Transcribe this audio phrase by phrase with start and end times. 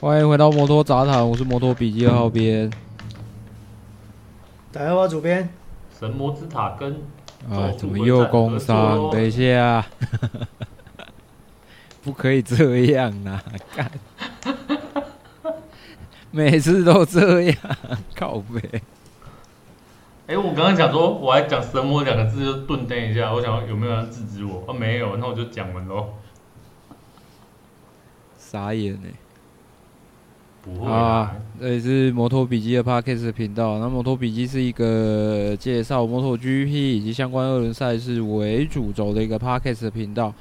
[0.00, 2.70] 欢迎回到摩托杂谈，我是摩托笔记二号编。
[4.70, 5.48] 大家好，主编。
[5.98, 6.92] 神魔之塔跟
[7.50, 9.10] 啊，怎么又工伤？
[9.10, 9.84] 等一下，
[12.04, 13.42] 不可以这样啊！
[13.74, 13.90] 干，
[16.30, 17.56] 每次都这样，
[18.14, 18.60] 靠背。
[20.28, 24.62] 哎、欸，我刚刚讲说，我还讲神魔两个字就顿顿一下，我想有没有人制止我？
[24.68, 26.10] 哦，没有，那我就讲完喽。
[28.38, 29.08] 傻眼呢。
[30.82, 33.78] 啊，啊，这里是摩托笔记的 Podcast 频道。
[33.78, 40.32] 那摩托笔记是一个介绍摩托 GP 以及相关二轮赛事为主轴的一个 Podcast 频道。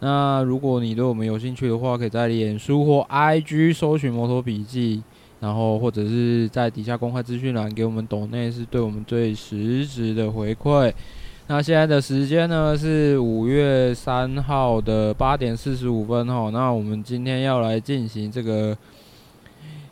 [0.00, 5.02] 那如果你对我们有兴趣的话，可以在脸书或 IG 搜寻摩托笔记，
[5.40, 10.92] 然后或者是在底下公开资讯栏给我们抖内，是对我们最实质的回馈。
[11.46, 16.50] 那现在的时间呢是五月三号的八点四十五分哈。
[16.50, 18.76] 那我们今天要来进行这个。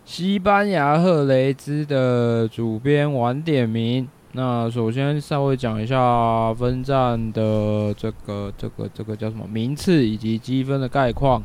[0.05, 4.09] 西班牙赫雷兹的主编晚点名。
[4.33, 11.43] 那首先稍微讲一下分站的这个、这个、这个叫什么名次以及积分的概况。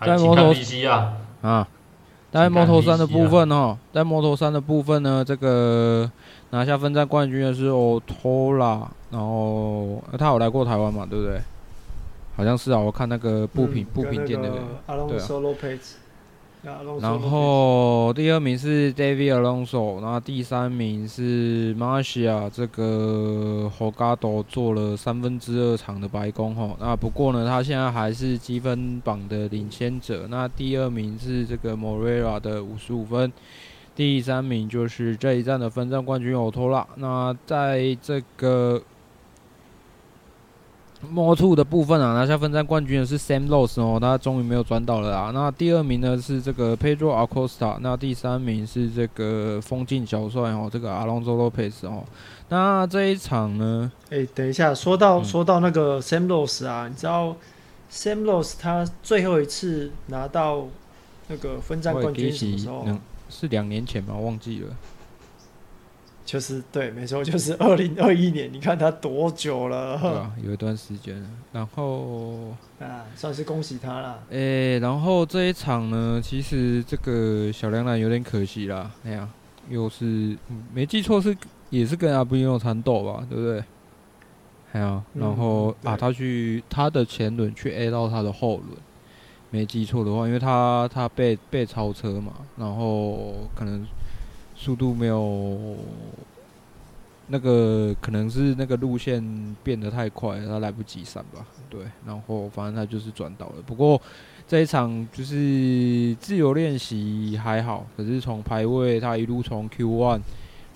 [0.00, 0.54] 在摩托
[1.42, 1.66] 啊，
[2.30, 6.10] 在摩托三的部分哦，在摩托三的部分呢，这个
[6.50, 11.40] 拿下分站冠军的是欧托拉，然后他有来过台湾嘛，对不对？
[12.36, 14.48] 好像是啊，我看那个不平不平店的，
[15.08, 15.26] 对啊。
[16.62, 26.76] 然后第二名是 David Alonso，然后第三名是 Marcia，这个 Holgado 做了三分之二场的白宫哈。
[26.78, 30.26] 那不过呢，他现在还是积分榜的领先者。
[30.28, 33.32] 那第二名是这个 Morera 的五十五分，
[33.96, 36.86] 第三名就是这一站的分站冠军欧托拉。
[36.96, 38.82] 那在这个。
[41.02, 45.30] Moto2 的部分啊，拿下分站冠军的是 Sam Rose 哦，他终于没有转倒了啊。
[45.32, 52.04] 那第二名呢是这个 Pedro Acosta，那第三名是这个风镜小帅哦，这个 Alonso Lopez 哦。
[52.48, 53.90] 那这一场呢？
[54.10, 57.34] 哎、欸，等一下，说到、嗯、说到那个 Sam Rose 啊，你知道
[57.90, 60.66] Sam Rose 他最后一次拿到
[61.28, 62.86] 那个分站冠军什么时候？
[63.30, 64.14] 是两年前吧？
[64.14, 64.76] 忘记了。
[66.30, 68.48] 就是对，没错，就是二零二一年。
[68.52, 69.98] 你看他多久了？
[69.98, 71.28] 对啊，有一段时间了。
[71.50, 74.22] 然后 啊，算是恭喜他了。
[74.30, 78.88] 诶、欸，然后这一场呢，其实这个小梁兰有点可惜啦。
[79.04, 79.28] 哎呀，
[79.68, 80.38] 又是
[80.72, 81.36] 没记错是
[81.68, 83.64] 也是跟阿布因缠斗吧，对不对？
[84.70, 88.78] 还有，然后、嗯、啊，他去他的前轮去 A 到他的后轮，
[89.50, 93.84] 没记错的话，因为他他被被超车嘛，然后可能。
[94.60, 95.74] 速度没有
[97.28, 99.24] 那个，可能是那个路线
[99.64, 101.46] 变得太快，他来不及闪吧。
[101.70, 103.54] 对，然后反正他就是转倒了。
[103.64, 103.98] 不过
[104.46, 110.20] 这一场就是自由练习还好，可是从排位他一路从 Q One，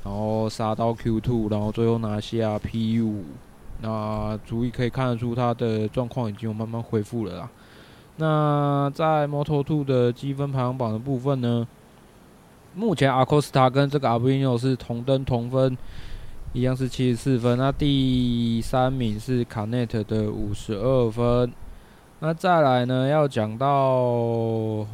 [0.03, 3.21] 然后杀到 Q Two，然后最后拿下 P5，
[3.83, 7.51] 那足以可以看得出他的状况已经有慢慢恢复了啦。
[8.17, 11.69] 那在 Moto Two 的积分排行榜的部分呢？
[12.77, 15.79] 目前阿科斯塔跟这个阿布伊诺是同登同分，
[16.53, 17.57] 一样是七十四分。
[17.57, 21.53] 那第三名是卡内特的五十二分。
[22.19, 24.85] 那再来呢，要讲到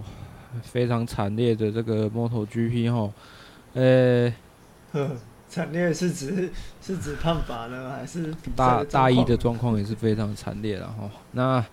[0.63, 3.11] 非常惨烈的这个 MotoGP 哈，
[3.73, 4.31] 呃，
[5.49, 6.53] 惨烈是指
[6.83, 11.11] 是指判罚呢，还是大大一的状况也是非常惨烈了哈。
[11.33, 11.65] 那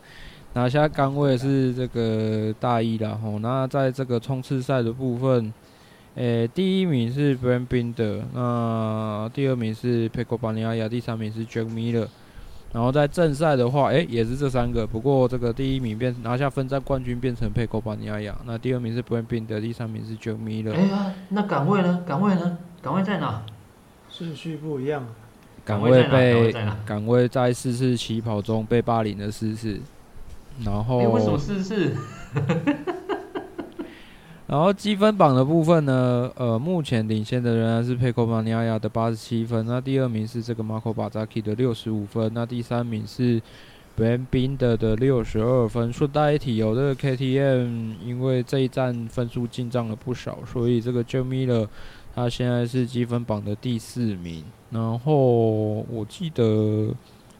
[0.53, 3.37] 拿下杆位是这个大一的哈。
[3.41, 5.53] 那在这个冲刺赛的部分。
[6.17, 12.07] 诶、欸，第一名是 Brad Binder，那第二名是 Pecco Bagnaia，第三名是 Jack Miller。
[12.73, 14.85] 然后在正赛的话，诶、欸，也是这三个。
[14.87, 18.33] 不过这个第一名变拿下分站冠军，变成 Pecco Bagnaia。
[18.47, 20.73] 那第二名是 Brad Binder，第三名是 Jack Miller。
[20.73, 22.03] 哎呀，那岗位呢？
[22.03, 22.57] 岗位呢？
[22.81, 23.43] 岗位在哪？
[24.09, 25.05] 顺序不一样。
[25.63, 26.51] 岗位被
[26.83, 29.79] 岗位在四次起跑中被霸凌了四次。
[30.65, 31.95] 然后、欸、为什么四次？
[34.47, 43.41] 然后积分榜的部分呢，呃，目前领先的仍然是佩科马尼亚的八十七分，那第二名是这个马可巴扎基的六十五分，那第三名是
[43.97, 45.91] Ben Binder 的六十二分。
[45.91, 51.67] 顺带一提，有这个 KTM，因为这一站分数进账了不少，所以这个 Jemiller
[52.15, 54.45] 他现在是积分榜的第四名。
[54.69, 55.13] 然后
[55.89, 56.93] 我记得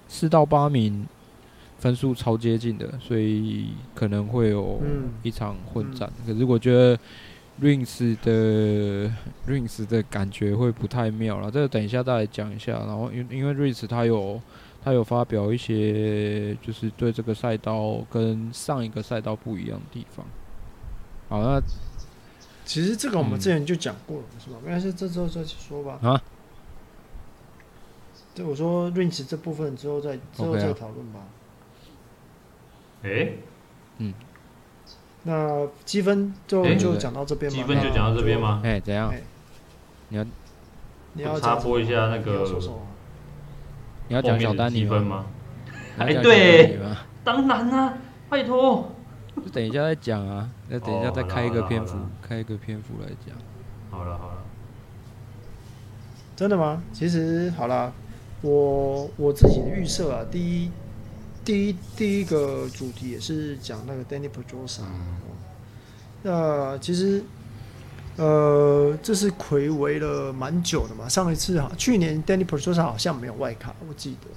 [0.10, 1.08] 四到八名
[1.80, 4.82] 分数超接近的，所以可能会有
[5.24, 6.12] 一场混战。
[6.26, 7.00] 可是我觉得
[7.62, 9.12] Rins 的
[9.48, 12.74] Rins 的感觉会不太妙了，这个等一下再来讲一下。
[12.74, 14.42] 然后因因为 Rins 他有。
[14.84, 20.26] 他有发表一些，就是对这个赛道跟上一个赛道不一样的地方。
[21.28, 21.62] 好，那
[22.64, 24.58] 其实这个我们之前就讲过了，嗯、是吧？
[24.64, 26.00] 没关系，这之后再说吧。
[26.02, 26.22] 啊？
[28.34, 31.20] 对，我说 Rins 这部分之后再之后再讨论吧。
[34.00, 34.14] 嗯，
[35.24, 37.58] 那积分就就讲到这边吗？
[37.58, 38.62] 积分就讲到这边吗？
[38.64, 39.14] 哎，怎样？
[40.10, 40.26] 你要
[41.14, 42.46] 你要插播一下那个。
[44.10, 45.26] 你要讲小丹尼分吗？
[45.98, 46.80] 哎，对，
[47.24, 47.98] 当然啦、啊，
[48.30, 48.92] 拜托。
[49.36, 53.36] 就等一下再讲啊，那等一下再开一个篇幅，开一个篇幅来讲。
[53.92, 54.38] 好了好了，
[56.36, 56.82] 真的吗？
[56.94, 57.94] 其实好了，
[58.42, 60.72] 我我自己的预设啊，第一
[61.48, 64.82] 第一第一个主题也是讲那个 Danny Pedrosa。
[66.22, 67.24] 那其实。
[68.18, 71.08] 呃，这是睽违了蛮久的嘛。
[71.08, 74.28] 上一次哈，去年 Danny Pedrosa 好像没有外卡，我记得。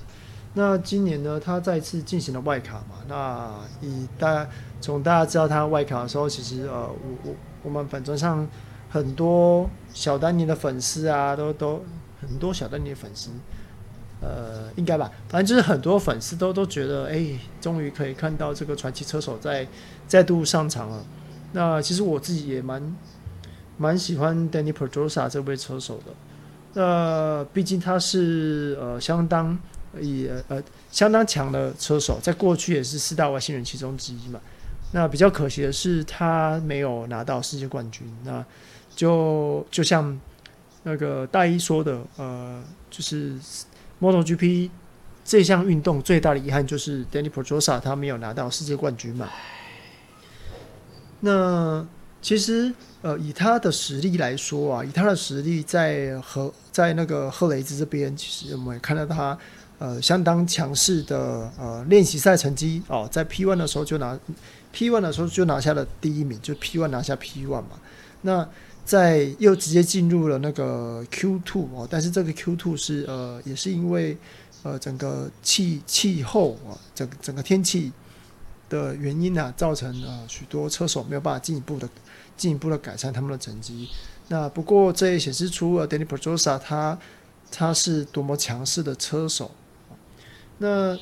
[0.52, 2.96] 那今年呢，他再次进行了外卡嘛。
[3.08, 4.46] 那以大家
[4.82, 8.46] 从大家知道他外卡的时候，其实呃，我我我们粉专上
[8.90, 11.82] 很多小丹尼的粉丝啊，都都
[12.20, 13.30] 很多小丹尼的粉丝，
[14.20, 15.10] 呃，应该吧。
[15.28, 19.66] 反正就是很多粉丝都都觉得，哎，终于可以看到这个传奇车手在
[20.06, 21.04] 再度上场了。
[21.52, 22.96] 那其实我自己也蛮。
[23.82, 26.12] 蛮喜欢 Dani Pedrosa 这位车手的，
[26.74, 29.58] 那毕竟他是呃相当
[29.98, 34.38] 也呃相当强的车手，在过去也是四大外星人其中之一嘛。
[34.92, 38.06] 那比较可惜的是他没有拿到世界冠军。
[38.22, 38.44] 那
[38.94, 40.20] 就就像
[40.82, 43.34] 那个大一说的，呃，就是
[44.00, 44.70] MotoGP
[45.24, 49.28] 这项运动最大的遗憾就是 Dani Pedrosa 他没有拿到世界冠军嘛。
[51.20, 51.86] 那
[52.22, 52.72] 其实。
[53.02, 59.38] 呃，以他的实力来说啊，以他的实力在和在那个赫雷兹这边，其实我们也看到他
[59.78, 64.20] 呃相当强势的呃练习赛成绩哦，在 P1 的时候就拿
[64.74, 67.80] P1 的时候就拿下了第一名，就 P1 拿下 P1 嘛。
[68.20, 68.46] 那
[68.84, 74.16] 在又直接进入了那个 Q2 哦，但是这个 Q2 是呃也是因为
[74.62, 77.92] 呃整个气气候啊，整整个天气
[78.68, 81.88] 的原因啊，造成呃许多车手没有办法进一步的。
[82.36, 83.86] 进一步的改善他们的成绩。
[84.28, 86.98] 那不过这也显示出了 Dani Pedrosa 他
[87.50, 89.50] 他是多么强势的车手。
[90.56, 90.96] 那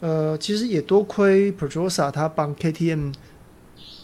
[0.00, 3.12] 呃，其实也多亏 Pedrosa 他帮 KTM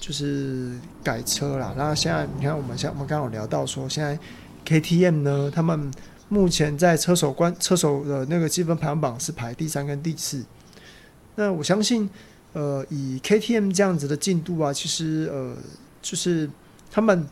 [0.08, 0.72] 就是
[1.04, 1.74] 改车啦。
[1.76, 4.18] 那现在你看，我们像我们刚刚有聊到说，现在
[4.64, 5.90] KTM 呢，他们
[6.30, 10.42] 目前在车手关车手的那个积分排行榜是排第三跟第四。
[11.34, 12.08] 那我相信，
[12.54, 15.54] 呃，以 KTM 这样子的进度啊，其实呃。
[16.00, 16.48] 就是
[16.92, 17.26] 他们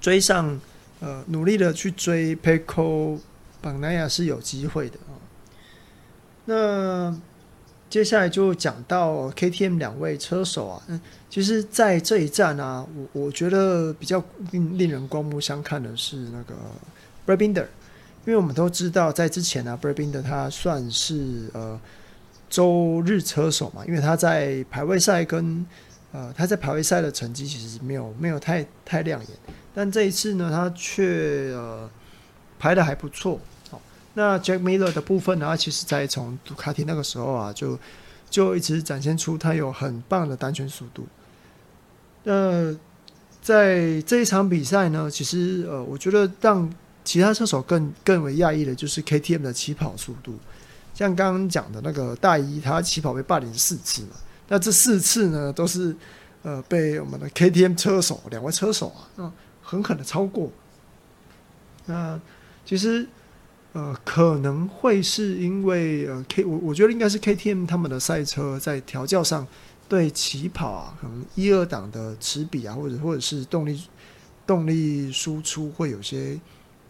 [0.00, 0.60] 追上，
[0.98, 3.16] 呃，努力的去追 Pecco
[3.62, 5.14] Bagnaia 是有机会的啊。
[6.44, 7.16] 那
[7.90, 11.00] 接下来就讲到 KTM 两位车手啊，嗯，
[11.30, 16.54] 其实，在这一站啊，我我觉得比较令令人刮目相看的是那个
[17.26, 17.66] Brad Binder，
[18.26, 21.80] 因为我们都知道，在之前呢，Brad Binder 他算是呃
[22.50, 25.64] 周日车手嘛，因为他在排位赛跟
[26.12, 29.30] 呃，他在排位赛的成绩其实没有没有太太亮眼，
[29.74, 31.88] 但这一次呢，他却呃
[32.58, 33.40] 排的还不错。
[34.18, 37.78] 那 Jack Miller 的部分呢，其实在从杜卡迪那个时候啊，就
[38.28, 41.06] 就一直展现出他有很棒的单圈速度。
[42.24, 42.76] 那
[43.40, 46.68] 在这一场比赛呢，其实呃，我觉得让
[47.04, 50.36] 其他车手更更为讶异的就是 KTM 的起跑速度，
[50.92, 54.16] 像刚刚讲的那个大一，他起跑被霸凌四次嘛。
[54.48, 55.94] 那这四次呢，都是
[56.42, 59.32] 呃被我们的 KTM 车手两位车手啊，嗯，
[59.62, 60.50] 狠狠的超过。
[61.86, 62.20] 那
[62.66, 63.06] 其实
[63.72, 69.46] 呃可能会是因为呃 K 我我觉得应该是 KTM 他们的赛车在调教上
[69.88, 73.82] 对起跑啊，可能一二档的齿比啊，或者或者是动力
[74.46, 76.38] 动力输出会有些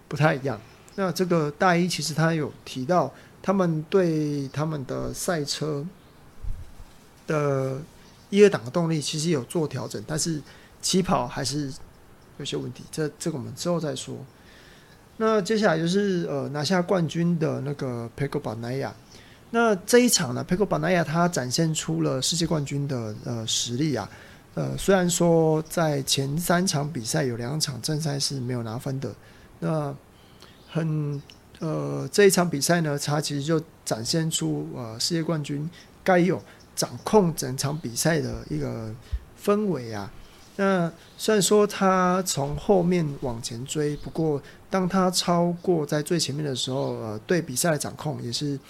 [0.09, 0.61] 不太一样。
[0.97, 5.87] 那这个大一其实他有提到，他们对他们的赛车。
[7.27, 7.79] 的
[8.31, 10.41] 一二档的动力其实有做调整，但是
[10.81, 11.71] 起跑还是
[12.39, 12.83] 有些问题。
[12.91, 14.17] 这这个我们之后再说。
[15.19, 18.91] 那接下来就是呃拿下冠军的那个 p e c o Bagnaia。
[19.51, 24.09] 那这一场呢 p e c o Bagnaia 他展现出了世界冠军的呃实力啊。
[24.55, 29.15] 呃，虽然说在前三场比赛有两场正赛是没有拿分的，
[29.61, 29.95] 那
[30.69, 31.23] 很
[31.61, 35.69] 呃这一场比赛呢，他其实就展现出呃世界冠军
[36.03, 36.43] 该有
[36.75, 38.93] 掌控整场比赛的一个
[39.41, 40.11] 氛围啊。
[40.59, 48.61] 那虽然说他从后面往前追，不过当他超过在最前面的时候，呃，对比赛的掌控也是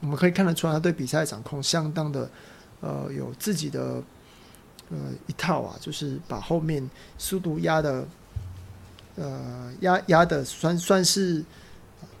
[0.00, 2.30] 我们可以看得出来，他对比赛的掌控相当的
[2.80, 4.02] 呃有自己的。
[4.90, 8.06] 呃，一套啊，就是把后面速度压的，
[9.16, 11.42] 呃，压压的算算是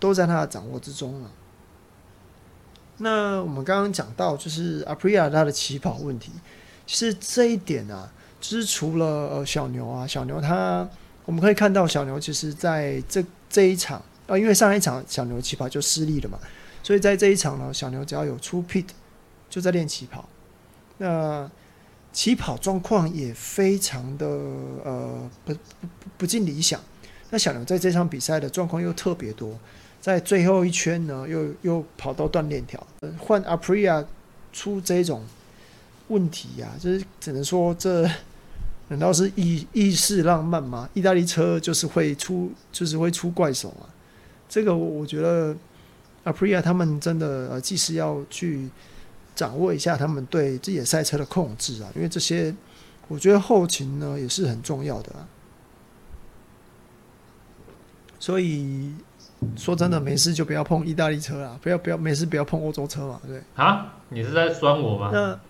[0.00, 1.30] 都在他的掌握之中了。
[2.96, 6.32] 那我们刚刚讲到，就是 Aprilia 他的起跑问题，
[6.86, 8.10] 其实这一点啊，
[8.42, 10.86] 就是除了呃小牛啊，小牛他
[11.24, 16.38] 我们可以看到小牛其实在这这一场啊，因为上一场小牛起跑就失利了嘛，
[16.82, 18.84] 所以在这一场呢，小牛只要有出 pit
[19.48, 20.28] 就在练起跑，
[20.98, 21.50] 那。
[22.14, 26.78] 起跑状况也非常的呃不不不尽理想。
[27.30, 29.58] 那小牛在这场比赛的状况又特别多，
[29.98, 32.86] 在最后一圈呢，又又跑到断链条，
[33.18, 34.04] 换 Aprilia
[34.52, 35.24] 出这种
[36.08, 38.06] 问题呀、啊，就是只能说这
[38.88, 40.88] 难道是意意式浪漫吗？
[40.94, 43.88] 意大利车就是会出就是会出怪手啊。
[44.48, 45.56] 这个我觉得
[46.24, 48.68] Aprilia 他们真的呃，技师要去。
[49.34, 52.54] 掌握一下他们对自己的赛车的控制啊，因为这些
[53.08, 55.26] 我觉得后勤呢也是很重要的啊。
[58.20, 58.92] 所以
[59.56, 63.42] 说真的，没事就不要碰意大利车啦，不要不要没事不要碰欧洲车嘛，对。
[63.54, 63.94] 啊？
[64.10, 65.08] 你是在酸我吗？
[65.10, 65.40] 那、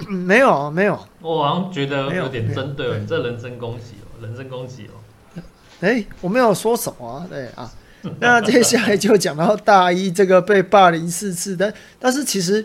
[0.00, 5.42] 嗯、没有没有，我好像觉得有点针对你这人身攻击哦，人身攻击哦。
[5.80, 7.70] 哎、欸，我没有说什么啊，对啊。
[8.20, 12.60] 那接下来就讲到大一这个被霸凌四次，但但是其实，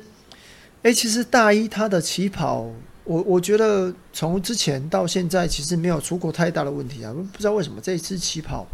[0.83, 2.69] 哎、欸，其实大一他的起跑，
[3.05, 8.67] 我我觉得从之前到现在其实没有出过太大的问题啊，不知道为什么这一次起跑，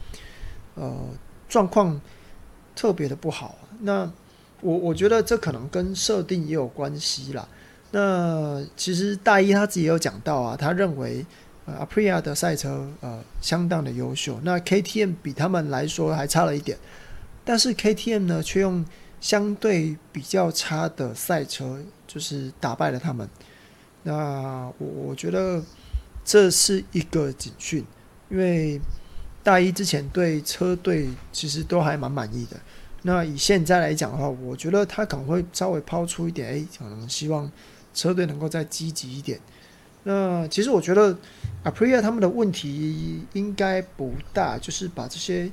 [0.73, 0.91] 呃，
[1.47, 2.01] 状况
[2.75, 3.55] 特别的不好。
[3.81, 4.11] 那
[4.61, 7.47] 我我觉得这可能跟设定也有关系啦。
[7.95, 11.25] 那其实大一他自己也有讲到啊，他认为。
[11.67, 16.77] 呃，Aprilia 的赛车呃相当的优秀，那 KTM 比他们来说还差了一点，
[17.43, 18.85] 但是 KTM 呢却用
[19.19, 23.27] 相对比较差的赛车就是打败了他们。
[24.03, 25.59] 那我我觉得
[26.23, 27.83] 这是一个警讯，
[28.29, 28.79] 因为
[29.41, 32.57] 大一之前对车队其实都还蛮满意的。
[33.01, 37.51] 那以现在来讲的话，我觉得他可能会稍微抛出一点，哎，可能希望
[37.95, 39.39] 车队能够再积极一点。
[40.03, 41.17] 那其实我觉得
[41.63, 45.49] ，Aprilia 他们的问题应该不大，就是把这些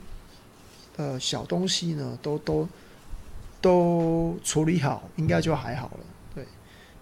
[0.97, 2.69] 呃小东西呢都都
[3.63, 6.01] 都处理好，应该就还好了。
[6.35, 6.47] 对，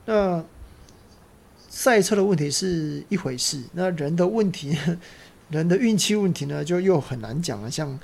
[0.07, 0.45] 那
[1.69, 4.79] 赛车的问题是一回事，那人的问题，
[5.51, 7.69] 人的运气问题呢，就又很难讲了。
[7.69, 7.99] 像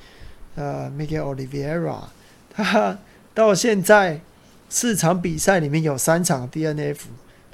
[0.56, 2.00] 呃，Miguel Oliveira，
[2.50, 2.98] 他
[3.32, 4.20] 到现在
[4.68, 6.98] 四场比赛里面有三场 DNF。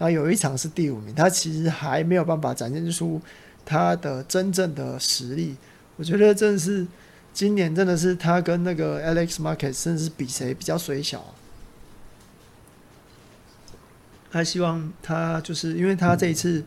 [0.02, 3.22] 那有一场是第五名，他其实还没有办法展现出
[3.64, 5.54] 他的真正的实力。
[5.94, 6.84] 我觉得真的是
[7.32, 11.24] 今年真的是他跟那个 Alex Market 甚至是比谁比较水小。
[14.32, 16.64] 他希望他就是因为他这一次，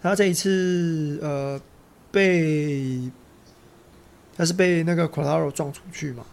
[0.00, 1.60] 他这一次呃
[2.10, 3.10] 被
[4.34, 6.24] 他是被那个 Quartararo 撞出去嘛，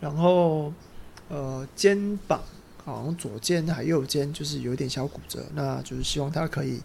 [0.00, 0.72] 然后
[1.28, 2.40] 呃肩膀。
[2.88, 6.80] 好像左肩还右肩就是有点小骨折，那就是希望他可以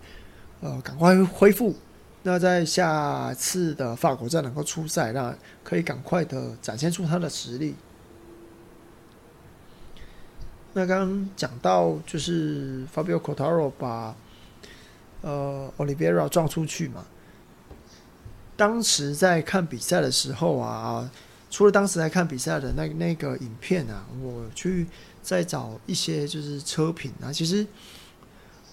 [0.62, 1.76] 呃赶快恢复，
[2.24, 7.76] 那在下次的法国站能够出赛，那可以赶快的展现出他的实力。
[10.74, 14.16] 那刚讲到就是 Fabio Quartararo 把
[15.22, 17.06] 呃 Olivera 撞出去嘛，
[18.56, 21.10] 当时在看比赛的时候啊，
[21.50, 24.88] 除了当时在看比赛的那那个影片啊，我去。
[25.24, 27.66] 再找一些就是车评啊，其实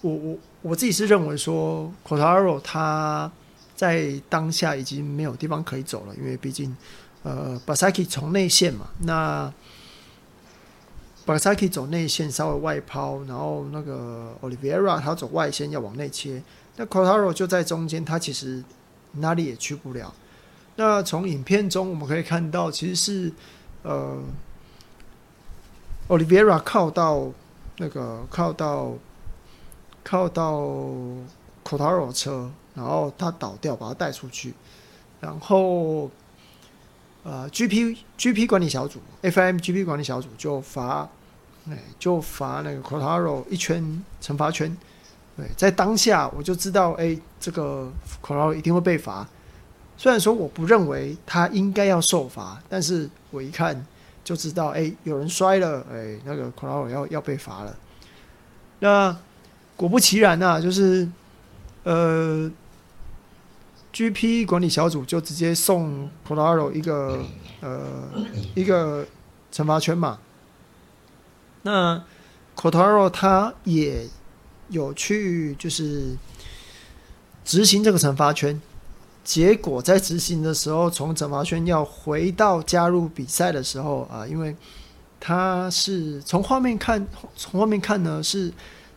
[0.01, 3.31] 我我我自己是认为说，Quataro 他
[3.73, 6.75] 在当下已经没有地方可以走了，因为毕竟
[7.23, 9.51] 呃，Basaki 从内线嘛，那
[11.25, 16.43] Basaki 走内线稍微外抛，然后那个 Olivera 他走外线要往内切，
[16.75, 18.61] 那 Quataro 就在中间，他其实
[19.13, 20.13] 哪里也去不了。
[20.75, 23.33] 那从影片中我们可以看到，其实是
[23.83, 24.21] 呃。
[26.07, 27.27] Olivera 靠到
[27.77, 28.93] 那个靠到
[30.03, 30.59] 靠到
[31.63, 34.53] Quartararo 车，然后他倒掉，把他带出去。
[35.19, 36.09] 然后
[37.23, 41.07] 呃，GP GP 管理小组 FMGP 管理小组就罚，
[41.69, 44.75] 哎，就罚那个 Quartararo 一圈惩罚圈。
[45.37, 47.89] 对，在当下我就知道，哎，这个
[48.21, 49.25] Quataro 一定会被罚。
[49.97, 53.85] 虽然说我不认为他应该要受罚，但是我一看
[54.23, 57.75] 就知道，哎，有人摔了，哎，那个 Cortaro 要要被罚了。
[58.79, 59.17] 那
[59.75, 61.07] 果不其然啊，就是
[61.83, 62.51] 呃。
[63.93, 67.19] GP 管理小组就直接送 Cortaro 一个
[67.59, 68.09] 呃
[68.55, 69.05] 一个
[69.51, 70.17] 惩罚圈嘛。
[71.63, 72.01] 那
[72.55, 74.07] Cortaro 他也
[74.69, 76.15] 有去就是
[77.43, 78.61] 执行这个惩罚圈，
[79.23, 84.55] 结果在执行的时候，从惩罚圈要回到加入比赛的时候啊，因为
[85.19, 88.51] 他是从画面看，从画面看呢是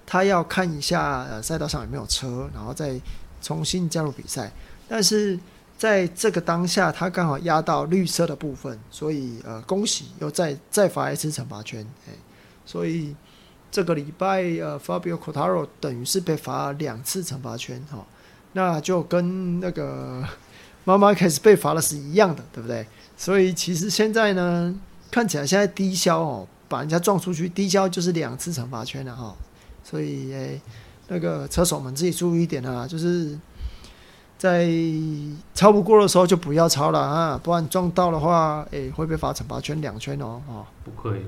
[0.07, 2.99] 他要看一下呃赛道上有没有车，然后再
[3.43, 4.51] 重新加入比赛。
[4.89, 5.39] 但是
[5.77, 12.13] 在这个当下，他刚好压到绿色的部分，所以呃，恭喜又再再罚一次惩罚圈，哎，
[12.65, 13.15] 所以
[13.71, 18.05] 这个礼拜呃，Fabio Quartararo 等于是被罚两次惩罚圈，哈、哦，
[18.55, 20.25] 那就跟那个
[20.85, 22.87] 妈妈开始被罚了是一样的，对不对？
[23.17, 24.75] 所以其实现在呢，
[25.11, 29.37] 看起来现在低消哦，把人家撞出去，低消就是两次惩罚圈了哈、哦，
[29.85, 30.61] 所以诶，
[31.09, 33.39] 那个车手们自己注意一点啊，就是。
[34.37, 34.69] 在
[35.55, 41.23] 超不过的时候就不要超了啊，不然撞到的话，哎、欸，会被罚惩罚圈两圈哦，哦，不可以，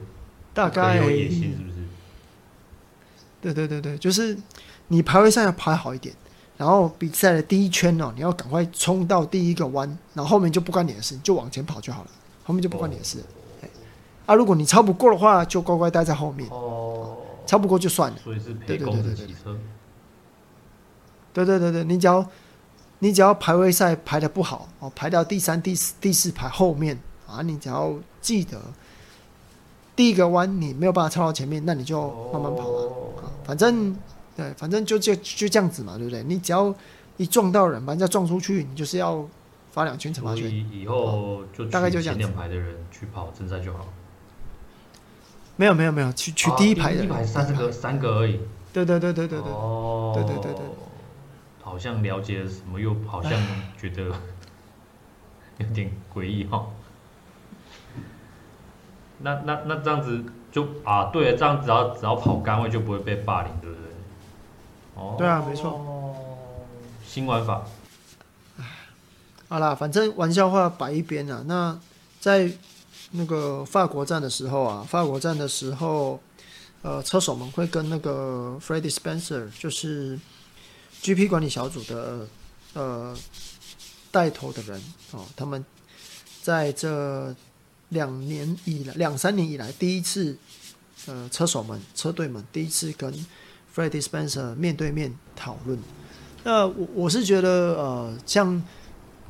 [0.52, 1.76] 大概有野心是不是？
[3.40, 4.36] 对对对对，就是
[4.88, 6.14] 你排位赛要排好一点，
[6.56, 12.10] 然后比赛的第一圈哦，你要赶快冲到第一个弯，然后后面就不关你的事，你就往前跑就好了，
[12.44, 13.18] 后面就不关你的事。
[13.18, 13.68] 哦、
[14.26, 16.48] 啊，如果你超不过的话，就乖乖待在后面。
[16.50, 18.18] 哦，超不过就算了。
[18.22, 19.56] 所以是陪公子骑车。
[21.32, 22.26] 对对对对，你只要。
[23.00, 28.58] 你只要排位赛排的不好哦，排到第三、第四、第四排后面啊，你只要记得
[29.94, 32.78] 第一个弯你没有办法超到前面，那你就慢慢跑嘛，
[33.18, 33.94] 啊，反正
[34.36, 36.22] 对，反正就就就这样子嘛，对不对？
[36.22, 36.74] 你只要
[37.16, 39.26] 一撞到人，把人家撞出去，你就是要
[39.70, 40.50] 罚两圈惩罚圈。
[40.70, 43.86] 以后就大概就前两排的人去跑正赛就好。
[45.56, 48.38] 没有没有没有，取取第一排的，第一排三十个三个而已。
[48.74, 50.62] 对对对对对对，哦，对对对对。
[51.62, 53.32] 好像了解了什么，又好像
[53.80, 54.04] 觉得
[55.56, 56.66] 有点诡异哈。
[59.18, 60.22] 那那那这样子
[60.52, 63.75] 就啊，对了，这样只要只要跑杆位就不会被霸凌，对不对？
[64.96, 66.16] 哦，对啊，没错。
[67.06, 67.64] 新玩法。
[69.48, 71.44] 好啦，反正玩笑话摆一边啊。
[71.46, 71.78] 那
[72.18, 72.50] 在
[73.12, 76.18] 那个法国站的时候啊，法国站的时候，
[76.82, 80.18] 呃，车手们会跟那个 Freddie Spencer 就是。
[81.02, 82.26] GP 管理小组的
[82.72, 83.14] 呃
[84.10, 84.82] 带头的人
[85.12, 85.62] 哦，他们
[86.42, 87.32] 在这
[87.90, 90.36] 两年以来、两三年以来第一次
[91.04, 93.12] 呃车手们、车队们第一次跟
[93.76, 95.78] Freddie Spencer 面对面讨论。
[96.44, 98.62] 那我我是觉得呃，像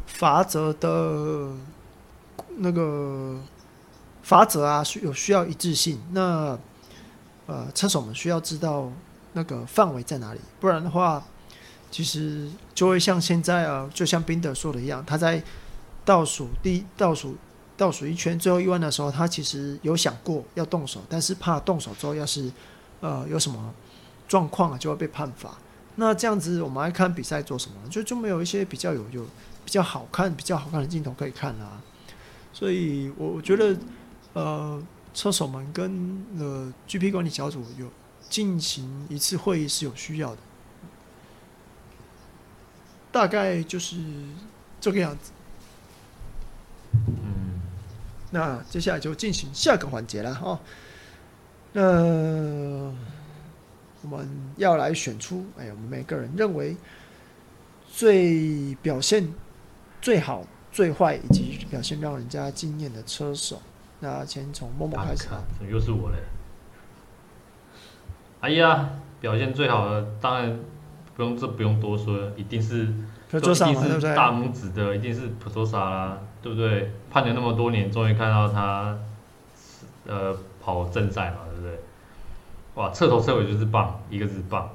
[0.06, 1.50] 法则的
[2.58, 3.40] 那个
[4.22, 5.98] 法则啊，需有需要一致性。
[6.12, 6.56] 那
[7.46, 8.92] 呃，车手们需要知道
[9.32, 11.24] 那个范围在哪里，不然的话。
[11.88, 15.40] 其实就会像现在啊，就像宾德说的一样，他在
[16.04, 17.36] 倒数第倒数
[17.76, 22.50] 倒数一圈最后一弯的时候，他其实有想过要动手，但是怕动手之后要是
[23.00, 23.72] 呃有什么
[24.28, 25.56] 状况啊，就会被判罚。
[25.96, 27.76] 那这样子我们来看比赛做什么？
[27.88, 29.24] 就就没有一些比较有有
[29.64, 31.80] 比较好看、比较好看的镜头可以看啦。
[32.52, 33.76] 所以我我觉得
[34.34, 34.82] 呃
[35.14, 37.90] 车手们跟呃 GP 管理小组有
[38.28, 40.38] 进行一次会议是有需要的。
[43.12, 43.96] 大概就是
[44.78, 45.32] 这个样子。
[47.06, 47.62] 嗯，
[48.30, 50.60] 那接下来就进行下个环节了哈。
[51.72, 52.92] 那
[54.02, 56.76] 我们要来选出，哎，我们每个人认为
[57.88, 59.32] 最表现
[60.00, 63.60] 最好、最坏以及表现让人家惊艳的车手。
[64.00, 65.28] 那先从默默开始。
[65.28, 66.16] 啊，怎么又是我嘞？
[68.40, 70.58] 哎呀，表现最好的当然。
[71.16, 72.92] 不用，这不用多说，一定是，
[73.32, 76.92] 一定是大拇指的，一定是普托萨啦，对不对？
[77.10, 78.98] 盼了那么多年，终于看到他，
[80.04, 81.80] 呃，跑正赛嘛，对不对？
[82.76, 84.70] 哇，彻头彻尾就是棒，一个字棒。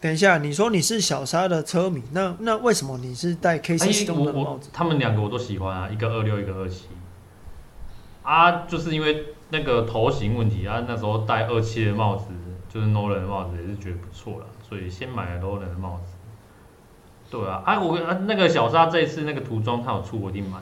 [0.00, 4.70] 等一下，你说你是小沙的车迷，那那为什么你是戴 Casey Stoner 的帽子？
[4.72, 6.86] 他们两个我都喜欢啊，一个二六，一个二七。
[8.22, 12.28] 啊，就是因为那个头型问题啊，那时候戴二七的帽子，
[12.68, 14.46] 就是 Nolan 的帽子，也是觉得不错了。
[14.66, 16.12] 所以先买了 Nolan 的帽子，
[17.28, 20.60] 对啊，哎、啊，我啊那个小沙这一次那个涂装他有出，我一定买。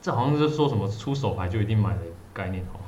[0.00, 2.00] 这好像是说什么出手牌就一定买的
[2.32, 2.79] 概念哦。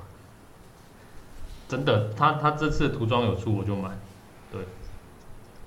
[1.73, 3.89] 真的，他他这次涂装有出我就买，
[4.51, 4.61] 对。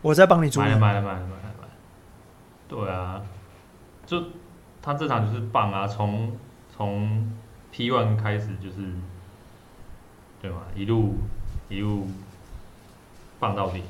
[0.03, 0.63] 我在帮你注意。
[0.63, 1.69] 买了买了买了买了买了。
[2.67, 3.23] 对啊，
[4.05, 4.23] 就
[4.83, 6.37] 他这场就是棒啊，从
[6.69, 7.33] 从
[7.71, 8.93] P one 开始就是，
[10.39, 11.15] 对嘛，一路
[11.69, 12.07] 一路
[13.39, 13.81] 棒到底，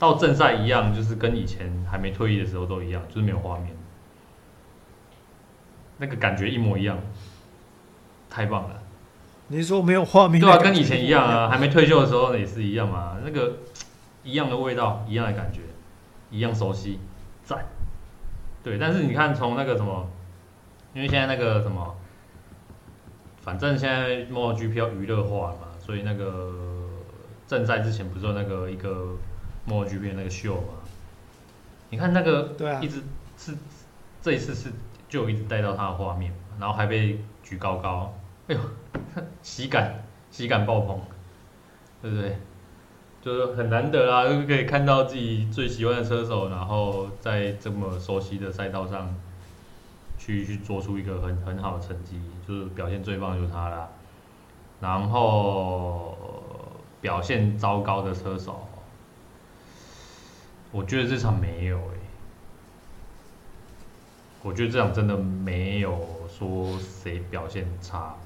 [0.00, 3.70] 到正赛一样，就是跟以前还没退役的时候都一样，就是没有画面，
[5.98, 6.98] 那个感觉一模一样，
[8.28, 8.81] 太棒了。
[9.48, 10.40] 你说没有画面？
[10.40, 13.58] 对啊，跟以前一样啊，还没退休的时候也是一样嘛，那个
[14.22, 15.60] 一样的味道，一样的感觉，
[16.30, 16.98] 一样熟悉，
[17.44, 17.66] 赞。
[18.62, 20.08] 对，但是你看从那个什么，
[20.94, 21.94] 因为现在那个什么，
[23.42, 26.52] 反正现在 MotoGP 要娱乐化嘛，所以那个
[27.46, 29.16] 正赛之前不是有那个一个
[29.68, 30.80] MotoGP 的那个秀嘛？
[31.90, 33.02] 你看那个，对啊，一直
[33.36, 33.52] 是
[34.22, 34.70] 这一次是
[35.10, 38.14] 就一直带到他的画面，然后还被举高高。
[38.48, 38.60] 哎呦，
[39.42, 41.00] 喜感喜感爆棚，
[42.00, 42.38] 对不对？
[43.22, 49.14] 就是很难得啦，就是可以看到自己最喜欢的车手，然后在这么熟悉的赛道上，
[50.18, 53.88] 去去做出一个很很好的成绩，就是表现最棒就是他啦。
[54.80, 56.18] 然后
[57.00, 58.66] 表现糟糕的车手，
[60.72, 61.98] 我觉得这场没有诶、
[64.42, 68.16] 我觉得这场真的没有说谁表现差。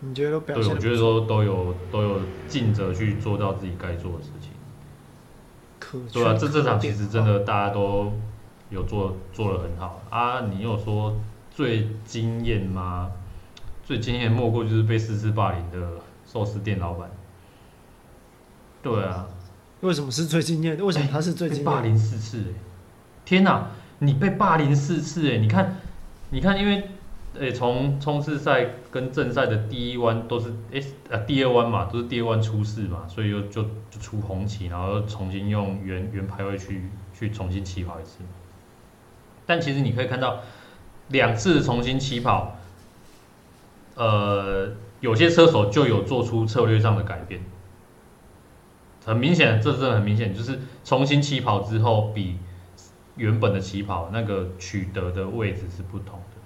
[0.00, 0.64] 你觉得表现？
[0.64, 4.52] 对，我觉得说都有都有尽责去做到自己该做的事情。
[6.12, 8.12] 对啊，这这场其实真的大家都
[8.70, 10.42] 有做做的很好啊。
[10.42, 11.16] 你有说
[11.50, 13.10] 最惊艳吗？
[13.84, 15.92] 最惊艳莫过就是被四次霸凌的
[16.24, 17.10] 寿司店老板。
[18.80, 19.26] 对啊，
[19.80, 20.78] 为什么是最惊艳？
[20.78, 21.64] 为什么他是最惊艳？
[21.64, 22.54] 被霸凌四次，欸，
[23.24, 25.38] 天哪，你被霸凌四次哎！
[25.38, 25.76] 你看，
[26.30, 26.88] 你看，因为。
[27.38, 38.18] 诶，从冲刺赛跟正赛的第一弯都是诶，呃，第二弯嘛，都是第二弯出事嘛，所以又就就出红旗，然后又重新用原原排位去去重新起跑一次。
[39.46, 40.40] 但其实你可以看到，
[41.08, 42.58] 两次重新起跑，
[43.94, 47.40] 呃，有些车手就有做出策略上的改变，
[49.06, 52.38] 很明显，这真的很明显，就是重新起跑之后，比
[53.14, 56.37] 原本的起跑那个取得的位置是不同的。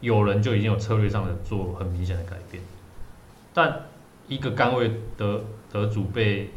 [0.00, 2.62] 有人就已经有策略上的做很明显的改变，
[3.52, 3.82] 但
[4.28, 6.50] 一个杆位的得主被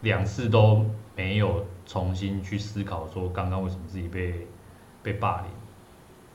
[0.00, 4.48] 两次都没有重新去思考说刚刚为什么自己被
[5.00, 5.50] 被霸凌，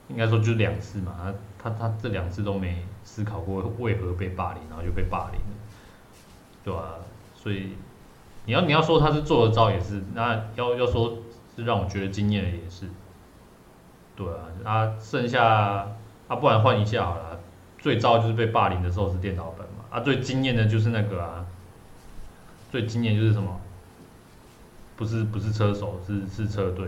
[0.07, 5.57] 应该说就两次嘛，他他他这两次都没思考过为何被霸凌，然后就被霸凌了，
[6.63, 6.95] 对吧？
[7.36, 7.73] 所以
[8.45, 11.17] 你要你要说他是做的招也是，那要要说
[11.57, 12.88] 是让我觉得惊艳的也是，
[14.15, 15.89] 对啊，那剩下。
[16.27, 17.39] 啊，不然换一下好了。
[17.79, 19.85] 最糟就是被霸凌的时候是电脑本嘛。
[19.89, 21.45] 啊，最惊艳的就是那个啊，
[22.71, 23.61] 最惊艳就是什么？
[24.97, 26.87] 不是不是车手，是是车队，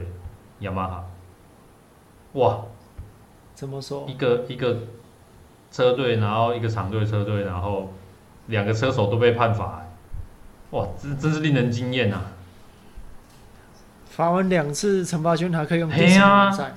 [0.60, 1.06] 雅马哈。
[2.34, 2.66] 哇，
[3.54, 4.06] 怎么说？
[4.10, 4.80] 一个一个
[5.72, 7.94] 车队，然后一个厂队车队，然后
[8.48, 9.86] 两个车手都被判罚，
[10.72, 12.20] 哇，这真是令人惊艳呐！
[14.08, 16.74] 罚完两次惩罚圈还可以用第三赛，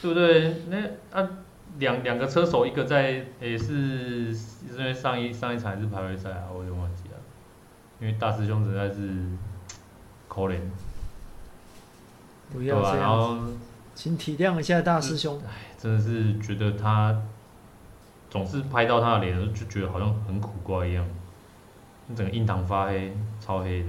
[0.00, 0.62] 对不对？
[0.70, 1.28] 那啊。
[1.78, 4.36] 两两个车手，一个在也、欸、是
[4.70, 7.16] 因为上一上一场是排位赛啊，我就忘记了。
[7.98, 9.26] 因为大师兄实在是
[10.28, 10.58] 可怜，
[12.52, 13.38] 不要这样，然后
[13.94, 15.40] 请体谅一下大师兄。
[15.46, 17.22] 哎，真的是觉得他
[18.28, 21.06] 总是拍到他的脸，就觉得好像很苦瓜一样，
[22.14, 23.88] 整个印堂发黑，超黑的，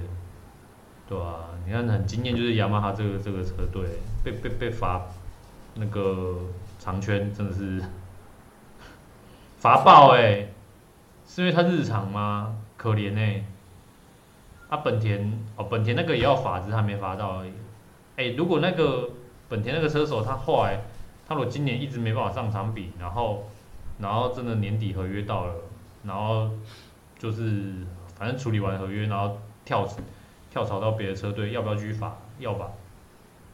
[1.10, 1.50] 对吧、啊？
[1.66, 3.84] 你看很惊艳，就是雅马哈这个这个车队
[4.24, 5.02] 被被被罚
[5.76, 6.40] 那个。
[6.84, 7.82] 长圈真的是
[9.56, 10.50] 罚爆哎、
[11.26, 12.58] 是因为他日常吗？
[12.76, 13.46] 可怜哎、
[14.68, 17.54] 啊本田哦本田那个也要罚，只是还没罚到而已。
[18.18, 19.12] 哎、如果那个
[19.48, 20.82] 本田那个车手他后来
[21.26, 23.50] 他如果今年一直没办法上场比，然后
[24.00, 25.56] 然后真的年底合约到了，
[26.04, 26.50] 然后
[27.18, 27.76] 就是
[28.18, 29.88] 反正处理完合约，然后跳
[30.52, 32.18] 跳槽到别的车队，要不要继续罚？
[32.40, 32.72] 要吧，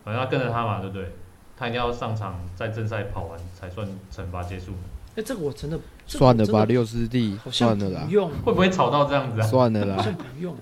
[0.03, 1.11] 反正他跟着他嘛，对不对？
[1.59, 4.71] 他一定要上场，在正赛跑完才算惩罚结束。
[5.09, 8.07] 哎、欸，这个我真的，真的算了吧，六师弟，算了啦。
[8.09, 9.45] 用会不会吵到这样子啊？
[9.45, 10.55] 算了啦，好像不用，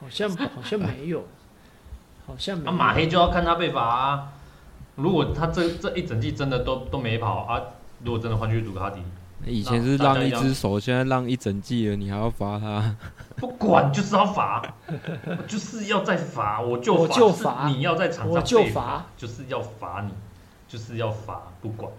[0.00, 1.24] 好像好像没有，
[2.26, 2.70] 好像没有。
[2.70, 4.32] 那、啊、马黑就要看他被罚啊。
[4.96, 7.60] 如果他这这一整季真的都都没跑啊，
[8.02, 9.02] 如果真的换去杜卡迪。
[9.44, 12.96] 以前是让一只手，现在让一整季了，你还要罚他？
[13.36, 14.62] 不管，就是要罚，
[15.46, 17.68] 就是要再罚，我就罚。
[17.68, 20.12] 你要在场上被罚，就是要罚你，
[20.68, 21.90] 就是要罚，不管。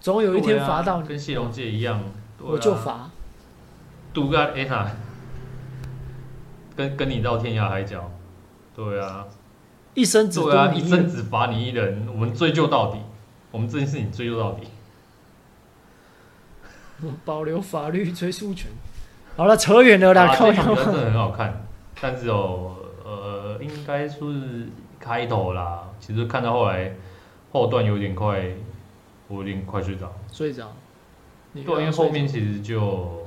[0.00, 2.02] 总有一天罚到你，跟谢龙介一样，
[2.38, 3.10] 我就罚。
[4.12, 4.90] 杜个哎呀，
[6.76, 8.10] 跟跟你到天涯海角，
[8.74, 9.26] 对啊，
[9.94, 12.98] 一生只对啊，一生只罚你一人，我们追究到底，
[13.50, 14.68] 我们这件事情追究到底，
[17.24, 18.70] 保留法律追诉权。
[19.34, 21.64] 好了，扯远了啦，啊、这场真的很好看，
[22.00, 24.68] 但是哦，呃，应该说是
[25.00, 26.94] 开头啦，其实看到后来
[27.50, 28.44] 后段有点快，
[29.28, 30.70] 我有点快睡着，睡着，
[31.54, 33.26] 对，因为后面其实就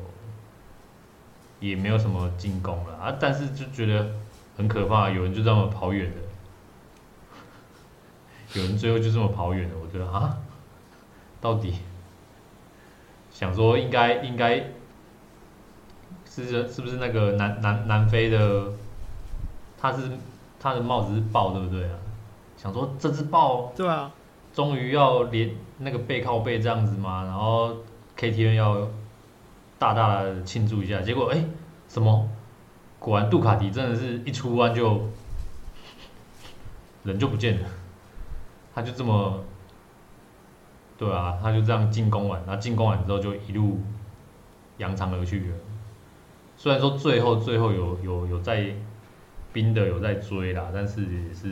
[1.59, 4.07] 也没有什么进攻了啊，但是就觉得
[4.55, 6.17] 很可怕，有人就这么跑远了，
[8.53, 10.37] 有人最后就这么跑远了，我觉得啊，
[11.41, 11.79] 到底
[13.31, 14.63] 想说应该应该。
[16.43, 18.71] 是是不是那个南南南非的？
[19.77, 20.09] 他是
[20.59, 21.95] 他的帽子是豹，对不对啊？
[22.57, 24.11] 想说这只豹，对啊，
[24.51, 27.75] 终于要连那个背靠背这样子嘛，然后
[28.15, 28.87] K T N 要
[29.77, 31.45] 大大的庆祝一下，结果哎、欸，
[31.87, 32.27] 什么？
[32.97, 34.99] 果然杜卡迪真的是一出弯就
[37.03, 37.69] 人就不见了，
[38.73, 39.43] 他就这么，
[40.97, 43.79] 对啊，他就这样进攻完，然后进攻完之后就一路
[44.77, 45.55] 扬长而去了。
[46.65, 48.73] 虽然说最后最后有有有在
[49.53, 51.47] 冰的有在追啦，但是也是，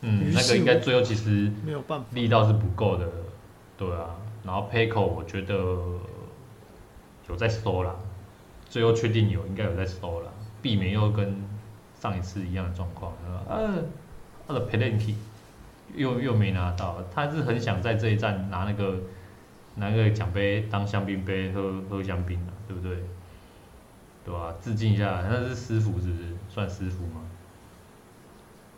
[0.00, 3.08] 嗯，那个应该最后其实没有办法，力道是不够的，
[3.76, 4.16] 对啊。
[4.42, 5.54] 然后 Pecco 我觉得
[7.28, 7.94] 有在收啦，
[8.68, 11.40] 最后确定有应该有在收啦，避免又跟
[12.00, 13.12] 上一次一样的状况。
[13.48, 13.74] 呃，
[14.48, 15.14] 他的 Penalty
[15.94, 18.96] 又又没拿到，他是很想在这一站拿那个。
[19.76, 23.02] 拿个奖杯当香槟杯喝喝香槟了，对不对？
[24.24, 24.54] 对吧、啊？
[24.62, 26.36] 致敬一下，那是师傅是不是？
[26.50, 27.22] 算师傅吗？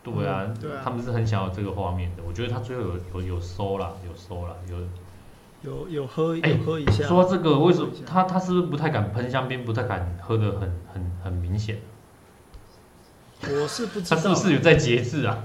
[0.03, 2.23] 对啊，嗯、对啊，他们是很想要这个画面的。
[2.25, 4.77] 我觉得他最后有有有收了，有收了，有
[5.69, 7.05] 有有喝有喝一下。
[7.05, 11.79] 说这个为什么他他是不是不太敢喷香槟，不太敢喝的很很很明显？
[13.41, 14.15] 我是不知道。
[14.15, 15.43] 他是不是有在节制啊？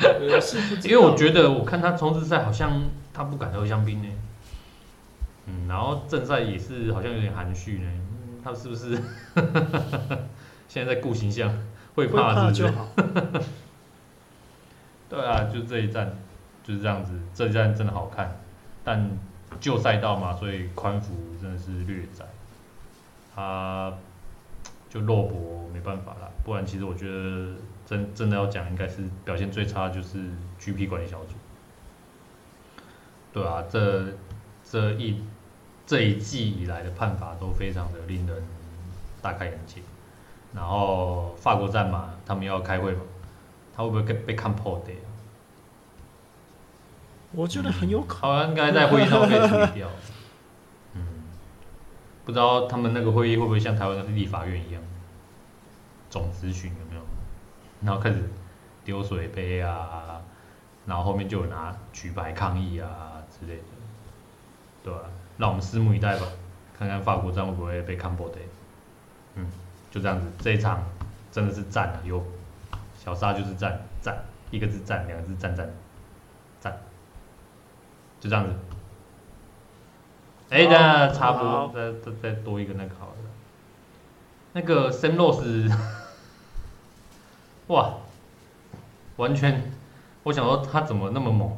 [0.00, 0.82] 我是不知道。
[0.84, 2.82] 因为我觉得我看他冲刺赛好像
[3.14, 4.08] 他不敢喝香槟呢。
[5.48, 7.90] 嗯，然后正赛也是好像有点含蓄呢，
[8.44, 8.94] 他是不是
[10.68, 11.50] 现在在顾形象，
[11.94, 12.74] 会怕是不是？
[15.08, 16.14] 对啊，就这一站
[16.62, 18.38] 就是这样子，这一站真的好看，
[18.84, 19.10] 但
[19.58, 22.26] 旧赛道嘛，所以宽幅真的是略窄，
[23.34, 23.90] 他
[24.90, 27.54] 就肉搏没办法啦，不然其实我觉得
[27.86, 30.18] 真真的要讲，应该是表现最差就是
[30.60, 31.34] GP 管理小组，
[33.32, 34.12] 对啊，这
[34.70, 35.22] 这一。
[35.88, 38.42] 这一季以来的判罚都非常的令人
[39.22, 39.80] 大开眼界，
[40.52, 43.00] 然后法国战嘛，他们要开会嘛，
[43.74, 44.92] 他会不会被被看破的？
[47.32, 49.88] 我觉得很有可能，好像应该在会议上被处理掉。
[50.92, 51.00] 嗯，
[52.26, 54.82] 不知道他们那个会议会不会像台湾的立法院一样，
[56.10, 57.02] 总咨询有没有？
[57.80, 58.28] 然后开始
[58.84, 60.20] 丢水杯啊，
[60.84, 63.62] 然后后面就有拿举牌抗议啊之类的，
[64.84, 65.00] 对吧？
[65.38, 66.26] 让我们拭目以待吧，
[66.76, 68.36] 看看法国站会不会被看破的。
[69.36, 69.46] 嗯，
[69.90, 70.82] 就这样子，这一场
[71.30, 72.22] 真的是赞了，有
[72.96, 74.18] 小沙就是赞赞，
[74.50, 75.70] 一个字赞，两个字赞赞
[76.60, 76.76] 赞，
[78.20, 78.52] 就这样子。
[80.50, 83.14] 哎、欸，那插播，再再再多一个那个好了，
[84.54, 85.72] 那个 Sam Lowe，
[87.68, 87.94] 哇，
[89.18, 89.70] 完全，
[90.24, 91.56] 我想说他怎么那么猛，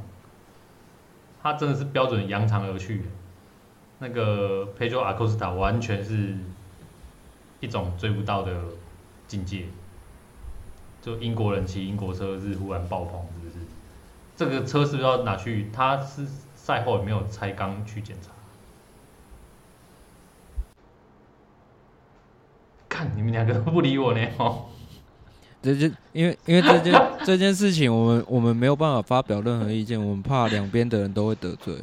[1.42, 3.08] 他真的是标准扬长而去。
[4.02, 6.34] 那个佩佐阿科斯塔完全是
[7.60, 8.62] 一种追不到的
[9.28, 9.66] 境界，
[11.02, 13.64] 就英国人骑英国车是忽然爆棚，是不是？
[14.36, 15.70] 这个车是不是要拿去？
[15.70, 18.30] 他是赛后也没有拆缸去检查。
[22.88, 24.64] 看你们两个都不理我呢，哦。
[25.62, 31.74] 这件因为因为这件 这件事情，我们我们没有办法发表任何意见，我们怕两边的人都会得罪。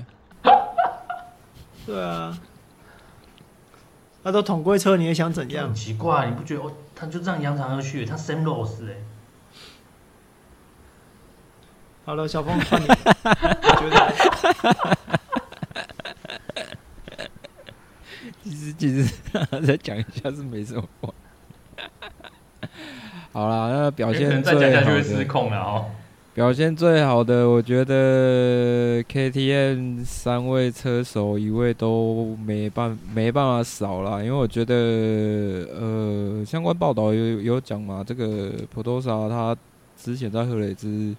[1.87, 2.37] 对啊，
[4.23, 5.67] 那都统规车，你也想怎样？
[5.67, 6.61] 很奇怪，你不觉得？
[6.61, 8.97] 哦，他就这样扬长而去，他 Sam Lowe 哎。
[12.03, 12.87] 好了，小峰换你。
[12.89, 12.93] 我
[13.79, 14.97] 觉得，
[18.43, 19.05] 其实其实
[19.65, 21.13] 再讲一下是没什么话。
[23.31, 25.89] 好了，那表现再讲下去会失控了哦。
[26.37, 34.75] 表现最好的，我觉得 KTM 三位车手一位都没办没办法少啦，因为我觉得
[35.73, 39.57] 呃相关报道有有讲嘛，这个普托萨他
[39.97, 41.15] 之前在赫雷兹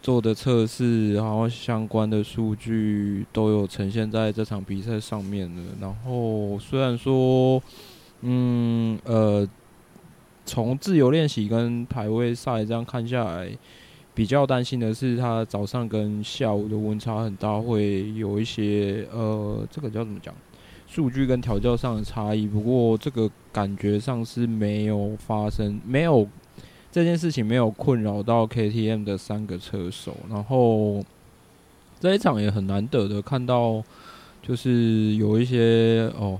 [0.00, 5.62] 做的测试，然后相关的数据都有呈现在这场比赛上面了。
[5.80, 7.60] 然后虽然说，
[8.20, 9.44] 嗯呃，
[10.46, 13.50] 从自由练习跟排位赛这样看下来，
[14.14, 20.34] 比较担心的是他早上跟下午的温差很大，会有一些呃，这个叫怎么讲？
[20.86, 22.46] 数据跟调教上的差异。
[22.46, 26.28] 不过这个感觉上是没有发生，没有。
[26.90, 31.02] 这件事情没有困扰到 KTM 的三个车手，然后
[31.98, 33.82] 这一场也很难得的看到，
[34.42, 36.38] 就是有一些哦，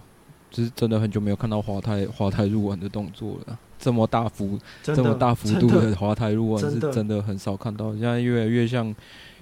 [0.50, 8.94] 就是真的很久没有看到滑胎滑胎入弯的动作了，这么大幅这么大幅度的滑胎路弯是真的很少看到，现在越来越像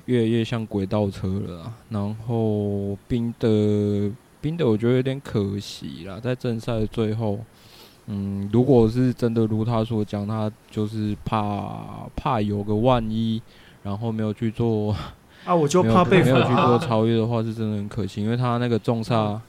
[0.07, 1.71] 越来越像轨道车了。
[1.91, 7.39] 然后冰的冰的我觉得有点可惜啦，在正赛的最后。
[8.13, 11.77] 嗯，如果是真的如他所讲，他就是怕
[12.17, 13.41] 怕有个万一，
[13.85, 14.93] 然后没有去做
[15.45, 19.41] 啊，我就怕被没有去做超越的话，是真的很可惜，因为他那个重刹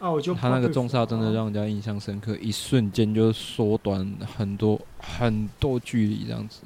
[0.00, 6.62] 啊，我就他那个重刹真的让人家印象深刻，一瞬间就缩短很多很多距离，这样子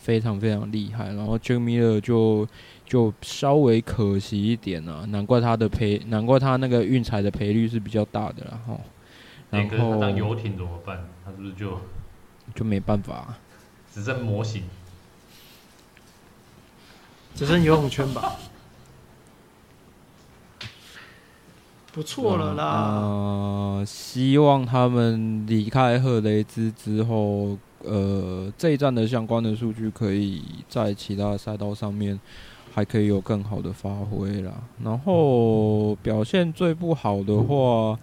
[0.00, 1.06] 非常非常厉害。
[1.14, 2.46] 然后 Jack Miller 就
[2.86, 8.80] 就稍微可惜一点啊，难怪他的赔，难怪他那个运彩的赔率是比较大的，然后。
[9.50, 11.06] 然后当游艇怎么办？
[11.22, 11.78] 他是不是就
[12.54, 13.38] 就没办法、啊？
[13.92, 14.62] 只剩模型，
[17.34, 18.36] 只剩游泳圈吧。
[21.92, 22.64] 不错了啦。
[23.02, 32.18] 呃，希望他们离开赫雷兹之后，呃，这一站的相关的数据可以在其他赛道上面
[32.74, 34.52] 还可以有更好的发挥啦。
[34.82, 37.98] 然后表现最不好的话。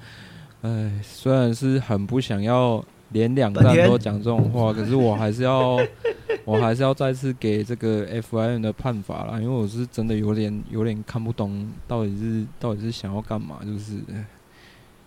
[0.62, 5.78] 哎，虽然是很不想要连两站都讲这种话，可是我还是要，
[6.46, 13.60] 我还是要再次给这个 FIM 的判罚啦，因为我是真的有点有点看不懂，到底是到底是想要干嘛？
[13.66, 13.96] 就是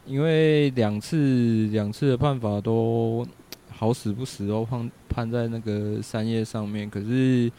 [0.06, 3.26] 因为两次两次的判罚都
[3.70, 7.50] 好死不死都判判在那个三叶上面，可是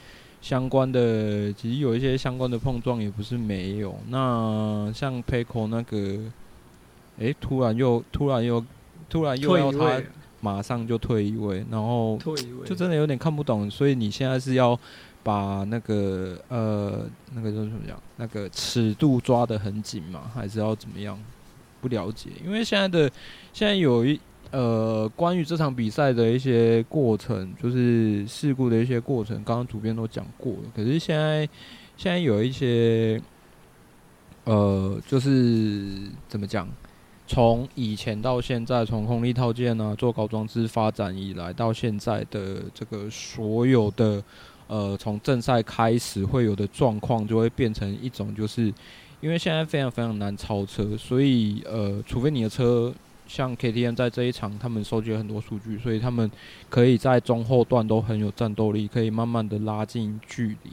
[0.41, 6.19] 相关的其实有一些相关的碰撞也不是没有，那像 Pecco 那个。
[7.19, 8.65] 诶、突然又突然又
[9.07, 10.01] 突然又要他
[10.43, 12.19] 马上就退一位，然后
[12.65, 13.71] 就真的有点看不懂。
[13.71, 14.77] 所以你现在是要
[15.23, 17.97] 把那个呃那个叫什么讲？
[18.17, 20.29] 那个尺度抓得很紧吗？
[20.35, 21.17] 还是要怎么样？
[21.79, 23.09] 不了解，因为现在的
[23.53, 24.19] 现在有一
[24.51, 30.59] 呃关于这场比赛的一些过程，就是事故的一些过程，刚刚主编都讲过了。
[30.75, 31.47] 可是现在
[31.95, 33.21] 现在有一些
[34.43, 36.67] 呃，就是怎么讲？
[37.25, 44.21] 从以前到现在，从红利套件啊，做高装置发展以来，到现在的这个所有的，
[44.67, 48.73] 呃，从正赛开始会有的状况，就会变成一种，就是
[49.21, 52.93] 因为现在非常非常难超车，所以呃，除非你的车
[53.25, 56.29] 像 KTM 在这一场，他们收集了很多数据，所以他们
[56.69, 60.71] 可以在中后段都很有战斗力，可以慢慢的拉近距离，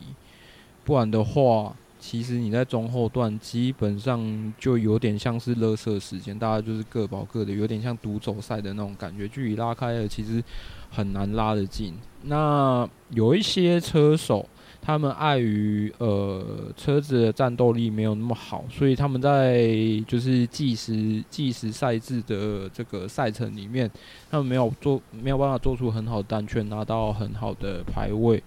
[0.85, 1.75] 不然的话。
[2.01, 10.43] 其实你在中后段基本上就有点像是垃圾时间，大家就是各保各的，有点像独走赛的那种感觉，距离拉开了，其实
[10.91, 11.93] 很难拉得近。
[12.23, 14.49] 那有一些车手，
[14.81, 19.69] 他们碍于呃车子的战斗力没有那么好，所以他们在
[20.09, 23.89] 就是计时计时赛制的这个赛程里面，
[24.31, 28.43] 他们没有做没有办法做出很好的单圈，拿到很好的排位，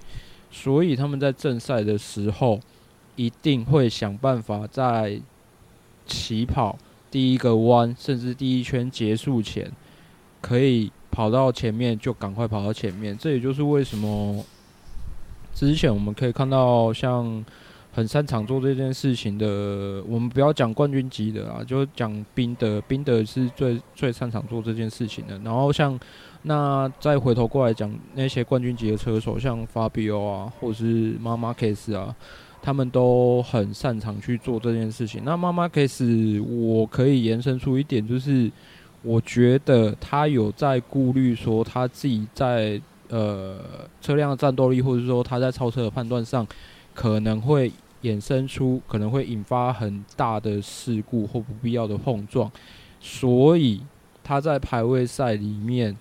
[0.52, 2.60] 所以他们在正赛的时候。
[3.16, 5.20] 一定会想办法在
[6.06, 6.78] 起跑
[7.12, 9.72] 第一个弯，甚至第一圈结束前，
[10.42, 13.18] 可以跑到前面就赶快跑到前面。
[13.18, 14.44] 这也就是为什么
[15.54, 17.46] 之前我们可以看到，像
[17.92, 25.38] 很擅长做这件事情的，我们不要讲冠军级的啊，就讲宾德，宾德是最最擅长做这件事情的。
[25.40, 25.98] 然后像
[26.42, 32.16] 那再回头过来讲那些冠军级的车手，像 Fabio 啊，或者是 Marc Marquez 啊。
[32.66, 35.22] 他们都很擅长去做这件事情。
[35.26, 38.50] 那妈妈 case 我可以延伸出一点，就是
[39.02, 43.60] 我觉得他有在顾虑说他自己在呃
[44.00, 46.48] 车辆的战斗力，或者说他在超车的判断上，
[46.94, 47.70] 可能会
[48.04, 52.50] 衍生出可能会引发很大的事故或不必要的碰撞，
[53.02, 53.82] 所以
[54.24, 55.98] 他在排位赛里面。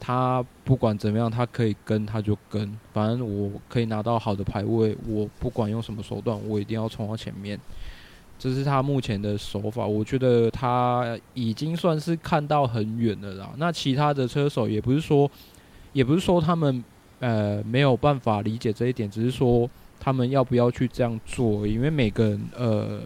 [0.00, 7.58] 他不管怎么样，他可以跟他就跟，反正我可以拿到好的排位，我不管用什么手段，我一定要冲到前面。
[8.38, 13.50] 这是他目前的手法，我觉得他已经算是看到很远了啦。
[13.56, 15.28] 那其他的车手也不是说，
[15.92, 16.84] 也不是说他们
[17.18, 19.68] 呃没有办法理解这一点，只是说
[19.98, 23.00] 他们要不要去这样做，因为每个人呃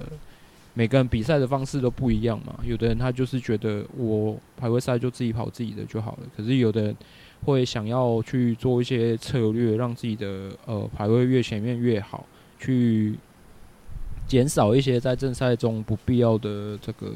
[0.74, 2.58] 每个人比赛的方式都不一样嘛。
[2.62, 6.96] 有的人他就是觉得我排位赛就自己跑自己的就好了，可是有的人
[7.44, 12.24] 会想要去做一些策略，让自己的呃排位越前面越好，
[12.58, 13.14] 去
[14.26, 17.12] 减少一些在正赛中不必要的这个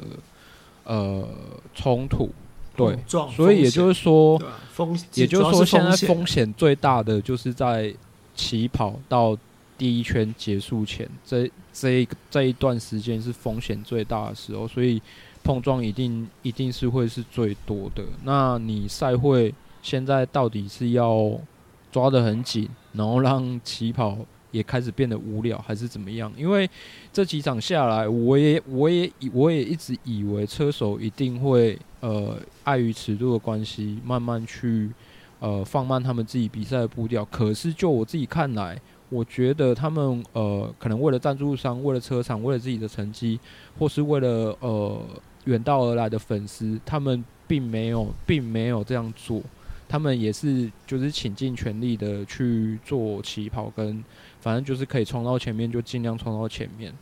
[0.84, 1.26] 呃
[1.74, 2.30] 冲突。
[2.76, 2.94] 对，
[3.34, 4.38] 所以也就是说，
[4.70, 7.94] 风也就是说，现在风险最大的就是在
[8.34, 9.34] 起跑到
[9.78, 15.00] 第一圈结束前，这这一这一段时间是风险最大的时候，所以
[15.42, 18.02] 碰撞一定一定是会是最多的。
[18.24, 21.38] 那你赛会现在到底是要
[21.90, 24.18] 抓得很紧，然后让起跑
[24.50, 26.32] 也开始变得无聊，还是怎么样？
[26.36, 26.68] 因为
[27.12, 31.78] 这几场下来，我也我也我也一直以为车手一定会。
[32.00, 34.88] 呃，碍于尺度的关系，慢慢去
[35.40, 37.24] 呃放慢他们自己比赛的步调。
[37.24, 43.38] 可是就我自己看来，我觉得他们呃可能为了赞助商、为了车厂、为了自己的成绩，
[43.78, 45.00] 或是为了呃
[45.44, 49.40] 远道而来的粉丝，他们并没有并没有这样做。
[49.88, 54.02] 他们也是就是倾尽全力的去做起跑，跟
[54.40, 56.92] 反正就是可以冲到前面就尽量冲到前面。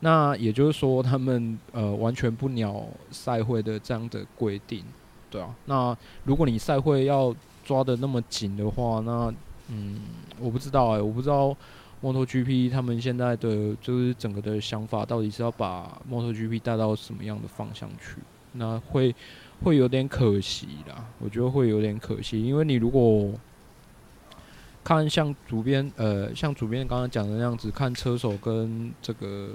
[0.00, 4.82] 那也就是说，他们呃完全不鸟赛会的这样的规定，
[5.30, 5.54] 对啊。
[5.66, 7.32] 那如果你赛会要
[7.64, 9.32] 抓得那么紧的话，那
[9.68, 10.00] 嗯，
[10.40, 11.56] 我不知道哎、我不知道
[12.02, 18.16] MotoGP 他们现在的就是整个的想法到底是要把 MotoGP 带到什么样的方向去？
[18.52, 19.14] 那会
[19.62, 23.32] 会有点可惜啦，我觉得会有点可惜，因为你如果。
[24.86, 29.48] 看像主编，呃，像主编刚刚讲的那样子，看车手跟这个，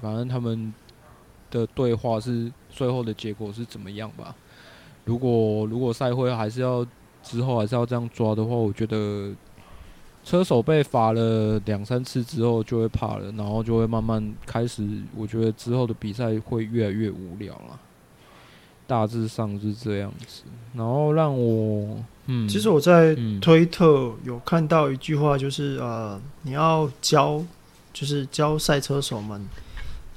[0.00, 0.74] 反正他们
[1.52, 4.34] 的对话是最后的结果是怎么样吧？
[5.04, 6.84] 如果如果赛会还是要
[7.24, 9.32] 之后还是要这样抓的话，我觉得
[10.22, 17.80] 车手被罚了两三次之后就会怕了，然后就会慢慢开始，我觉得之后的比赛会越来越无聊了。
[18.86, 20.42] 大致上是这样子，
[20.74, 21.96] 然后让我，
[22.26, 27.42] 嗯，其实我在推特有看到一句话，就是呃，你要教，
[27.94, 29.48] 就是教赛车手们，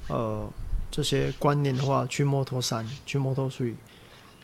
[0.09, 0.45] 呃，
[0.91, 3.73] 这些观念的话，去 Moto3，去 Moto3，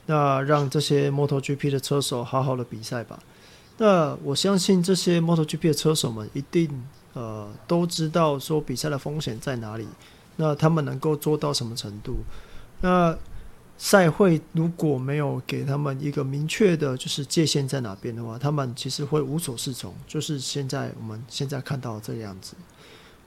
[0.05, 3.19] 那让这些 MotoGP 的车手好好的比赛吧。
[3.77, 6.69] 那我相信这些 MotoGP 的车手们一定
[7.13, 9.87] 呃都知道说比赛的风险在哪里，
[10.35, 12.17] 那他们能够做到什么程度？
[12.81, 13.17] 那
[13.75, 19.93] 赛会如果没有给他们一个明确的，就是界限在哪边的话，他们其实会无所适从。
[20.07, 22.53] 就是现在我们现在看到这个样子，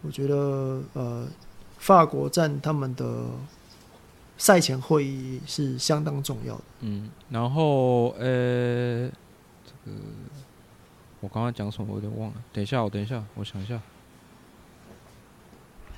[0.02, 1.26] 我觉得呃，
[1.78, 3.24] 法国站他们的
[4.38, 6.64] 赛前会议是相当重要的。
[6.80, 9.08] 嗯，然后呃，
[9.64, 9.96] 这个
[11.20, 13.80] 我刚刚讲什么我有点忘了，等一下，我等一下，我想一下。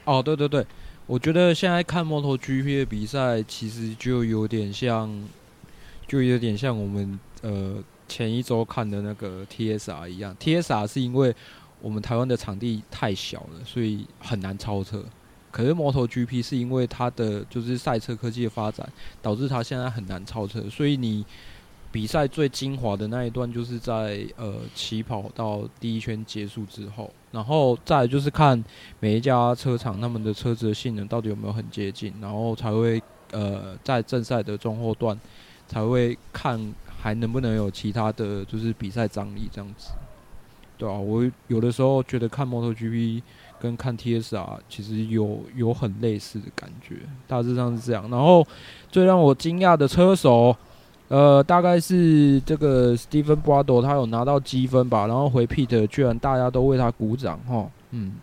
[0.04, 0.66] 哦，对对对。
[1.06, 5.10] 我觉得现在看摩托 GP 的比赛，其实就有点像，
[6.06, 10.36] 就有点像我们呃前一周看的那个 TSR 一样。
[10.36, 11.34] TSR 是因为
[11.80, 15.02] 我们台湾的场地太小了，所以很难超车。
[15.50, 18.88] 可是摩托 GP 是因为它的就是赛车科技的发展，
[19.20, 21.24] 导致它现在很难超车，所以你。
[21.90, 28.62] 比赛最精华的那一段，就是在呃起跑到第一圈结束之后，然后再就是看
[29.00, 35.18] 每一家车厂他们的车子的性能到底有没有很接近，然后才会呃在正赛的中后段
[35.66, 39.88] 才会看还能不能有其他的就是比赛张力这样子，
[40.76, 43.22] 对啊，我有的时候觉得看摩托 GP
[43.60, 46.96] 跟看 TSR 其实有有很类似的感觉，
[47.26, 48.08] 大致上是这样。
[48.10, 48.46] 然后
[48.90, 50.56] 最让我惊讶的车手。
[51.08, 58.16] 呃，大概是这个 Stephen Bradl 他有拿到积分吧，然后回 Pete 居然大家都为他鼓掌哈，嗯，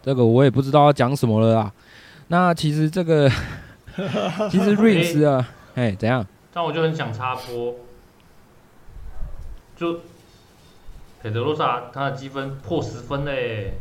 [0.00, 1.72] 这个我也不知道要讲什么了啦。
[2.28, 3.28] 那其实这个，
[4.48, 6.24] 其实 Rins 啊，哎、欸，怎样？
[6.52, 7.74] 但我就很想插播，
[9.76, 9.98] 就
[11.20, 13.74] 佩德罗萨他的积分破十分嘞。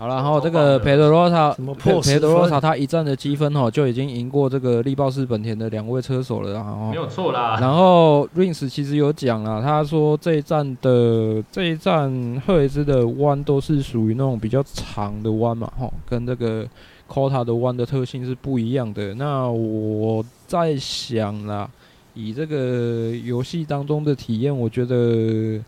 [0.00, 7.58] 好了，然后这个佩德罗萨，佩德罗萨他一站的积分哦，就已经赢过这个力豹式本田的两位车手了，然后没有错啦。
[7.60, 12.10] 然后 Rins 其实有讲了，他说这一站的这一站
[12.46, 16.66] 赫雷兹的弯都是属于那种比较长的弯嘛，哈，跟这个
[17.06, 19.12] COTA 的弯的特性是不一样的。
[19.16, 21.68] 那我在想啦，
[22.14, 25.60] 以这个游戏当中的体验，我觉得。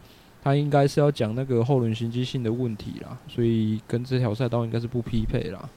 [0.43, 5.69] 他应该是要讲那个后轮行进性的问题啦，所以跟这条赛道应该是不匹配啦，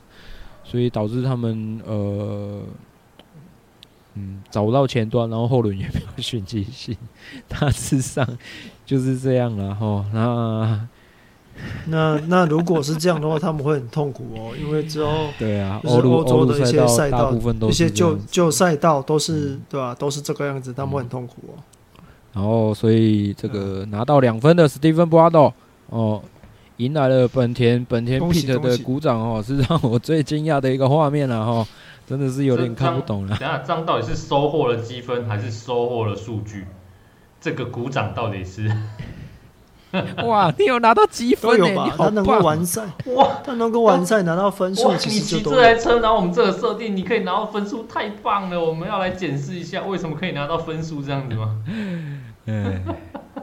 [0.64, 2.64] 所以导致他们呃
[4.16, 6.98] 嗯，找不到前端，然后后轮也没有讯息性，
[7.48, 8.26] 大致上
[8.86, 10.06] 就是这样了哈。
[10.14, 10.88] 那
[11.88, 17.34] 那那如果是这样的话，他们会很痛苦哦，因为之后对啊，欧欧洲的一些赛道，
[17.70, 19.96] 一些旧旧赛道都是对吧、啊？
[19.96, 21.54] 都是这个样子，他们会很痛苦哦。
[22.36, 25.54] 然后，所以这个拿到两分的 Steven Brado
[25.88, 26.22] 哦，
[26.76, 31.66] 迎来了本田本田 Pit 的鼓掌哦，是让我最惊讶的一个画面了哈，
[32.06, 33.38] 真的是有点看不懂了。
[33.38, 36.66] 等下，这样到底是收获了积分还是收获了数据？
[37.40, 38.70] 这个鼓掌到底是？
[40.26, 41.94] 哇，你有拿到积分有吧？
[41.98, 48.64] 他能够完赛哇，他能够完赛拿到分数，其实就你骑这台车，然后我们这个设定，你可以拿到分数，太棒了！
[48.64, 51.58] 我们要来检视一下，为什么可以拿到分数这样子吗？
[52.46, 52.82] 嗯，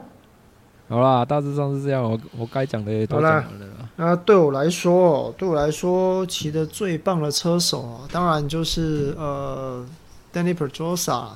[0.89, 2.03] 好啦，大致上是这样。
[2.03, 3.65] 我我该讲的也都讲完了。
[3.95, 9.85] 那对我来说，对我来说，骑的最棒的车手啊，当然就是呃
[10.33, 11.27] ，Danny Pedrosa。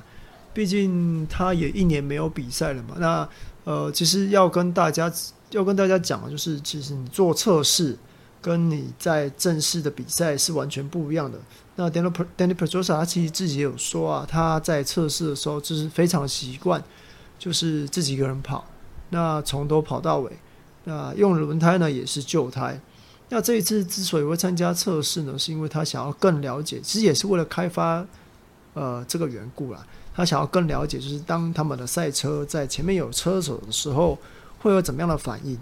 [0.54, 2.96] 毕竟他也一年没有比赛了嘛。
[2.98, 3.28] 那
[3.68, 5.12] 呃，其实要跟大家
[5.50, 7.94] 要跟大家讲的，就是其实你做测试，
[8.40, 11.38] 跟你在正式的比赛是完全不一样的。
[11.76, 16.82] 那 Dani Dani Pedrosa 他其实自己也有说啊，他在测试的时候就是非常习惯。
[17.38, 18.64] 就是自己一个人跑，
[19.10, 20.32] 那从头跑到尾，
[20.82, 22.80] 那用轮胎呢也是旧胎。
[23.28, 28.04] 那这一次之所以会参加测试呢，是因为他想要更了解，其实也是为了开发
[28.78, 29.84] 呃这个缘故啦。
[30.14, 34.18] 他想要更了解，就是当他们的赛车在前面有车手的时候，
[34.60, 35.58] 会有怎么样的反应。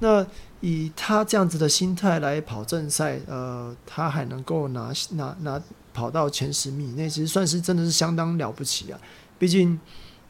[0.00, 0.26] 那
[0.60, 5.60] 以他这样子的心态来跑正赛，呃，他还能够拿拿拿
[5.92, 8.98] 跑到前十米以内，其实算是真的是相当了不起啊。
[9.38, 9.78] 毕竟。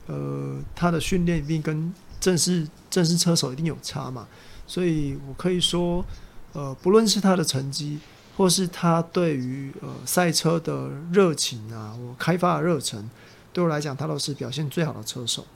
[0.07, 4.29] 呃，他的训练一定跟正式正式车手一定有差嘛，
[4.67, 6.05] 所以我可以说，
[6.53, 7.99] 呃，不论是他的成绩，
[8.37, 13.09] 或是他对于呃赛车的热情啊，我开发的热忱，
[13.53, 15.47] 对我来讲，他都是表现最好的车手。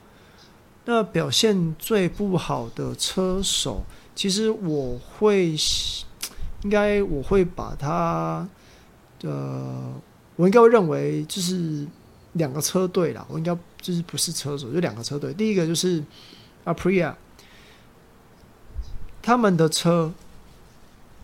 [0.85, 3.83] 那表现最不好的车手，
[4.15, 5.55] 其实我会
[6.63, 8.47] 应该我会把他，
[9.23, 9.93] 呃，
[10.35, 11.87] 我应该会认为就是。
[12.33, 15.33] 两个车队啦，我应该就是不是车手，就两个车队。
[15.33, 16.01] 第一个就是
[16.63, 17.15] Aprilia，
[19.19, 20.13] 他们的车，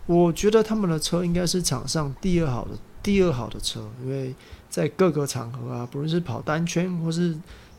[0.06, 2.70] 我觉得他们的车应该是场上第二好的，
[3.02, 4.34] 第二好的车，因为
[4.70, 7.36] 在各个场合啊，不论是跑单圈或是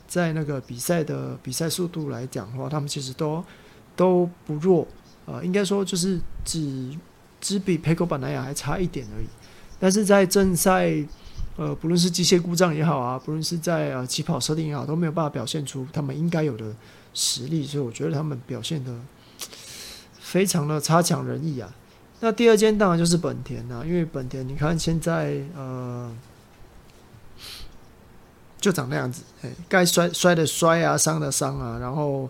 [0.07, 3.43] 在那个比赛的比赛速度来讲的话，他们其实都
[3.95, 4.83] 都不弱
[5.25, 5.45] 啊、呃。
[5.45, 6.95] 应该说就是只
[7.39, 9.27] 只比 Pecco Bagnaia 还差一点而已，
[9.79, 11.05] 但是在正赛。
[11.59, 16.71] 呃，不论是机械故障也好啊，不论是在呃起跑设定也好，都没有办法表现出他们应该有的
[17.15, 18.93] 实力，所以我觉得他们表现的
[20.19, 21.73] 非常的差强人意啊。
[22.19, 26.11] 那第二间当然就是本田啊，因为本田你看现在呃
[28.59, 32.29] 就长那样子，哎，该摔摔的摔啊，伤的伤啊，然后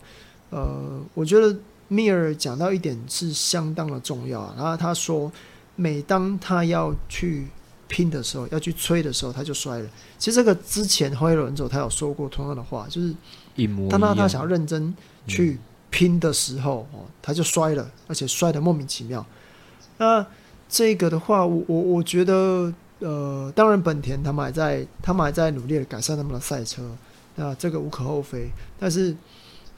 [0.49, 1.57] 呃，我觉得
[1.88, 5.31] 米尔讲到一点是相当的重要啊，然后他说，
[5.75, 7.47] 每当他要去。
[7.89, 9.89] 拼的时候要去吹的时候，他就摔了。
[10.17, 13.15] 其实这个之前后一轮走，他有说过同样的话，就是
[13.89, 14.93] 当他他想要认真
[15.25, 15.57] 去
[15.89, 19.25] 拼的时候，哦，他就摔了，而且摔的莫名其妙。
[19.97, 20.25] 那
[20.69, 26.83] 这个的话，我我我觉得，呃，当然本田他们还在，他们还在努力的改善他们的赛车，
[27.35, 28.49] 那这个无可厚非。
[28.79, 29.15] 但是，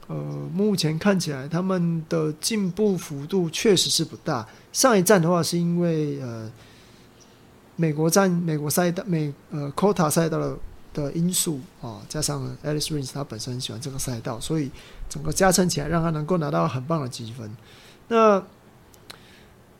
[0.06, 0.16] 呃，
[0.54, 4.46] 目前看起来他们的进步幅度确实是不大。
[4.72, 6.50] 上一站的话，是因为呃。
[7.76, 10.58] 美国站美国赛道美呃 COTA 赛道的
[10.92, 14.70] 的因素啊，加上 Alice Rins 他本身很喜欢这个赛道，所以
[15.08, 17.50] 整个加成起来让他能够拿到很棒的积分。
[18.08, 18.42] 那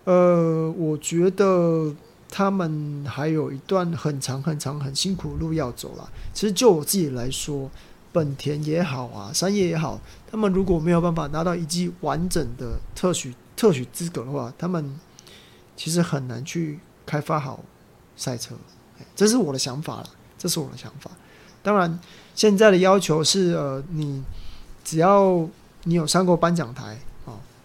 [0.05, 1.95] 呃，我觉得
[2.29, 6.11] 他们还有一段很长很长很辛苦的路要走了。
[6.33, 7.71] 其实就我自己来说，
[8.13, 14.99] 本田也好啊，山叶也好，他们如果没有办法拿到一剂完整的特许特许资格的话，他们
[15.77, 17.61] 其实很难去开发好。
[18.17, 18.55] 赛车，
[19.17, 20.07] 这是我的想法了。
[20.37, 21.11] 这是我的想法。
[21.63, 21.99] 当然，
[22.35, 24.23] 现在的要求是，呃，你
[24.85, 25.49] 只要
[25.85, 26.99] 你有上过颁奖台，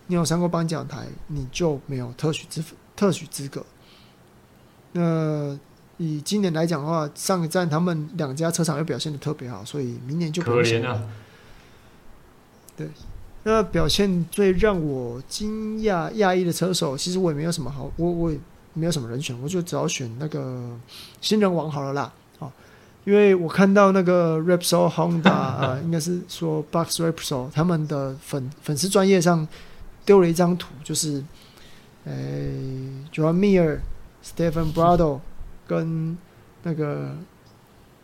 [0.07, 2.63] 你有上过颁奖台，你就没有特许资
[2.95, 3.65] 特许资格。
[4.93, 5.57] 那
[5.97, 11.09] 以今年来讲的话，上一站他们两家车厂又表现的特别好，所以明年就可怜了。
[12.75, 12.89] 对，
[13.43, 18.39] 那表现最让我惊讶讶异的车手，其实我也没有什么好，我我也。
[18.77, 20.77] 没有什么人选，我就只好选那个
[21.21, 22.11] 新人王好了啦。
[22.39, 22.51] 哦，
[23.05, 29.47] 因为我看到那个 Repsol Honda 啊， 应该是说 Box Repsol 他们的粉粉丝专业上
[30.05, 31.23] 丢了一张图，就是
[32.05, 32.13] 诶
[33.11, 33.79] ，Joan Mir、
[34.23, 35.19] Stephen Brado
[35.67, 36.15] 跟
[36.63, 37.15] 那个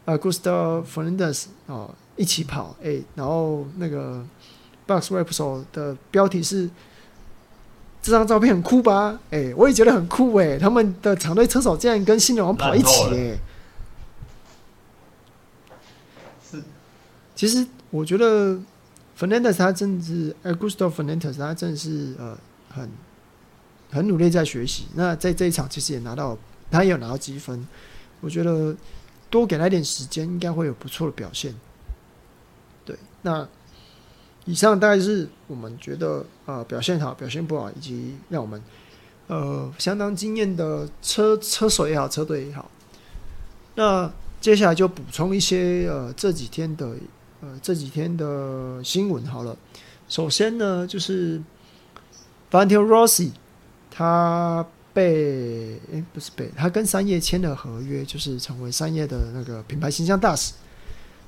[0.05, 4.25] 呃 Augusto Fernandez 哦一起跑，哎、欸，然后那个
[4.87, 6.69] BoxRec 的标题是
[8.01, 9.19] 这张照片很酷吧？
[9.29, 13.39] 哎、欸，我也觉得很酷哎、欸，他们的长队车手竟然跟新人王跑一起哎、欸。
[16.51, 16.63] 是，
[17.35, 18.59] 其实我觉得
[19.17, 22.37] Fernandez 他真的是 Augusto Fernandez 他真的是呃
[22.69, 22.89] 很
[23.91, 24.85] 很努力在学习。
[24.95, 26.37] 那在这一场其实也拿到，
[26.69, 27.67] 他也有拿到积分。
[28.21, 28.75] 我觉得
[29.29, 31.53] 多给他一点时间，应该会有不错的表现。
[32.85, 33.47] 对，那
[34.45, 38.61] 以上大概是我们觉得呃表现好、表现不好，以及让我们
[39.27, 42.69] 呃相当惊艳的车车手也好、车队也好。
[43.75, 46.95] 那接下来就补充一些呃这几天的
[47.41, 49.57] 呃这几天的新闻好了。
[50.07, 51.41] 首先呢，就是
[52.49, 53.31] Valentino Rossi
[53.89, 54.65] 他。
[54.93, 60.51] 被诶、不是被他跟三叶签了合约，就是成为三叶的那个品牌形象大使。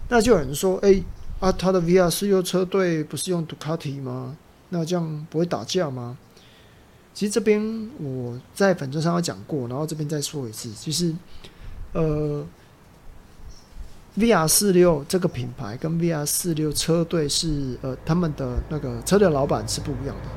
[0.10, 1.02] 那就有人说，哎、
[1.40, 4.36] 啊，他的 VR 四六车队不是用杜卡迪吗？
[4.68, 6.18] 那这样不会打架吗？
[7.14, 11.16] 其实这边我在粉专上有讲过，然后这边再说一次，其实
[11.94, 12.46] 呃
[14.18, 20.30] ，VR 四六这个品牌跟 VR 四六车队是呃他们的那个车队老板是不一样的。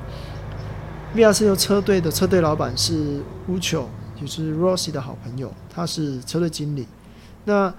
[1.14, 3.88] VR46 车队的车队老板是乌丘，
[4.20, 6.86] 就是 Rossi 的好朋友，他是车队经理。
[7.44, 7.72] 那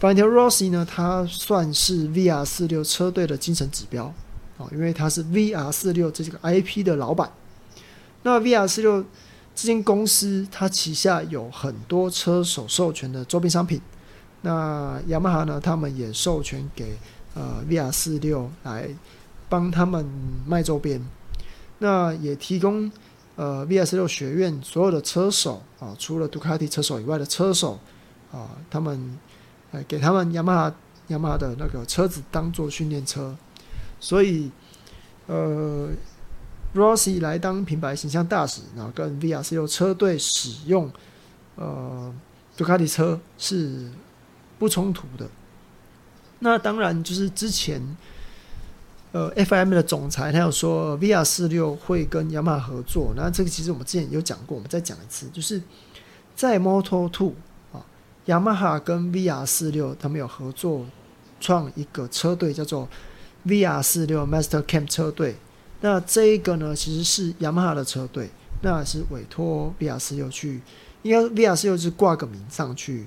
[0.00, 0.86] Valentino Rossi 呢？
[0.88, 4.04] 他算是 VR46 车队的精神指标
[4.56, 7.30] 啊，因为他是 VR46 这个 IP 的老板。
[8.22, 9.04] 那 VR46
[9.54, 13.80] 这间公司，它旗下有很多车手授权的周边商品。
[14.42, 15.60] 那雅马哈呢？
[15.60, 16.96] 他们也授权给
[17.34, 18.88] 呃 VR46 来
[19.48, 20.06] 帮他们
[20.46, 21.04] 卖周边。
[21.80, 22.90] 那也提供
[23.36, 27.78] 呃 VR46 学院所有的车手啊，除了杜卡迪车手以外的车手
[28.32, 29.18] 啊，他们
[29.72, 30.76] 呃给他们雅马哈
[31.08, 33.36] 雅马哈的那个车子当做训练车，
[34.00, 34.50] 所以
[35.26, 35.88] 呃
[36.74, 40.90] Rossi 来当品牌形象大使，然后跟 VR46 车队使用
[41.56, 42.12] 呃
[42.56, 43.88] 杜卡迪车是
[44.58, 45.28] 不冲突的。
[46.40, 47.96] 那当然就是之前。
[49.10, 53.14] 呃，F M 的总裁他有说，VR 四六会跟雅马合作。
[53.16, 55.62] 那这个其实我们之前有讲过，我们再讲一次，就是
[56.36, 57.32] 在 Moto Two
[57.72, 57.80] 啊，
[58.26, 60.84] 雅马哈跟 VR 四六他们有合作，
[61.40, 62.86] 创一个车队叫做
[63.46, 65.36] VR 四六 Master Camp 车队。
[65.80, 68.28] 那这一个呢，其实是雅马哈的车队，
[68.60, 70.60] 那是委托 VR 四六去，
[71.00, 73.06] 应该 VR 四六是挂个名上去，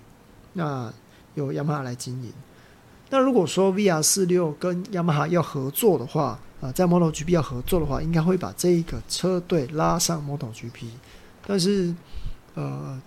[0.54, 0.92] 那
[1.36, 2.32] 由雅马哈来经营。
[3.10, 10.86] 那如果说 VR 四六跟雅马哈要合作的话，啊，在 MotoGP 要合作的话，应该会把这一个车队拉上 MotoGP。
[11.46, 11.94] 但是，
[12.54, 13.02] 呃，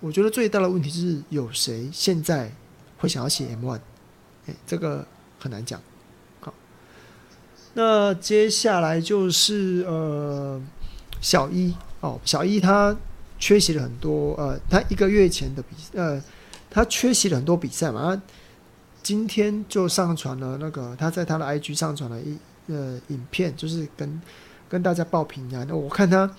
[0.00, 2.52] 我觉得最大的问题是有谁现在
[2.98, 3.78] 会想要写 M1？
[4.46, 5.06] 哎，这个
[5.38, 5.80] 很难讲。
[6.40, 6.52] 好，
[7.74, 10.60] 那接下来就是呃
[11.20, 12.94] 小一哦，小一他
[13.38, 16.20] 缺席了很多，呃，他一个月前的比，呃，
[16.70, 18.20] 他缺席了很多比赛嘛。
[19.02, 24.20] 今天就上传了那个他在他的 IG 上传了一呃影片，就是跟
[24.68, 25.66] 跟大家报平安。
[25.66, 26.30] 那我看他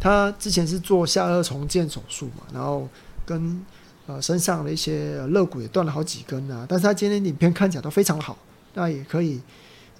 [0.00, 2.88] 他之前是做下颚重建手术嘛，然后
[3.26, 3.62] 跟
[4.06, 6.64] 呃身上的一些肋骨也断了好几根啊。
[6.68, 8.38] 但是他今天影片看起来都非常好，
[8.72, 9.40] 那也可以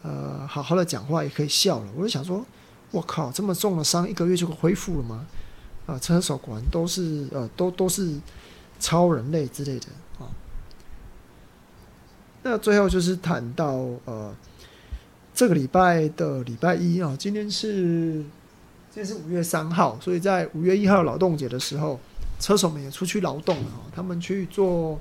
[0.02, 1.86] 呃好好的讲话，也可以笑了。
[1.94, 2.42] 我就想说，
[2.90, 5.26] 我靠，这么重的伤一个月就恢复了吗？
[5.86, 8.14] 啊、车手果然都是呃都都是
[8.78, 9.86] 超人类之类的
[10.18, 10.28] 啊。
[12.42, 13.72] 那最后就是谈到
[14.04, 14.34] 呃，
[15.34, 18.24] 这个礼拜的礼拜一啊，今天是
[18.90, 21.98] 今天是五月三号，所以在五月一号劳动节的时候，
[22.38, 25.00] 车手们也出去劳动了，他们去做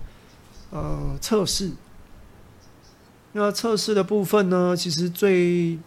[0.72, 1.72] 呃测试。
[3.34, 5.78] 那测试的部分呢，其实最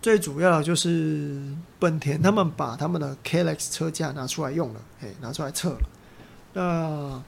[0.00, 1.42] 最主要的就是
[1.78, 5.80] 本田他们把他们的 k l e x 车架拿出来用了，哎，拿出来测了。
[6.52, 7.22] 那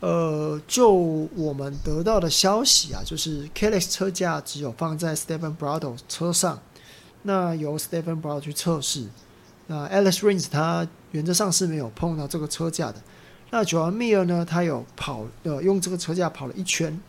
[0.00, 6.60] 呃，就我们得到的消息啊，就是 Kalex 车架只有放在 Stephen Bradl 车上，
[7.22, 9.06] 那由 Stephen Bradl 去测试。
[9.68, 12.96] 那 Alice Rins 他原则上是没有碰到这个车架的。
[13.50, 17.00] 那 Joan Mir 呢，他有跑呃用这个车架跑了一圈，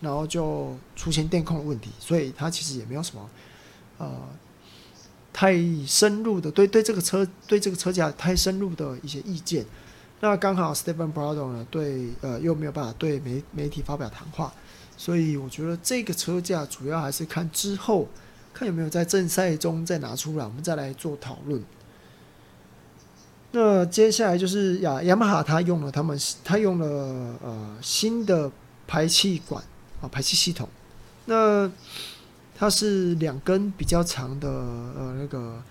[0.00, 3.30] 然后就出现电控的问题，所以他其实也没有什么
[3.98, 4.10] 呃
[5.32, 5.54] 太
[5.86, 9.64] 深入的对对这个车对这个车架太深入的一些意见。
[10.20, 14.52] 那刚好 Stephen Bradl 呢，对，呃，又没有办法对媒媒体发表谈话，
[14.96, 18.06] 所以我觉得这个车架主要还是看之后，
[18.52, 21.64] 看有没有在正赛中再拿出来，我们再来做讨论。
[23.52, 26.86] 那接下来就是雅雅马哈，他用了他们，他用了
[27.42, 28.52] 呃新的
[28.86, 29.64] 排气管
[30.02, 30.68] 啊排气系统。
[31.24, 31.70] 那
[32.56, 35.62] 它是两根比较长的呃那个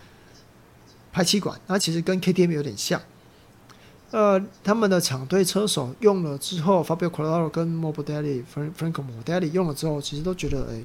[1.14, 3.00] 排气管，它其实跟 KTM 有点像。
[4.12, 10.84] 呃，他们的厂队车手用了之后，Fabio c o r a l o 跟 Morbidelli、Franco Morbidelli 用了之后，其实都觉得哎、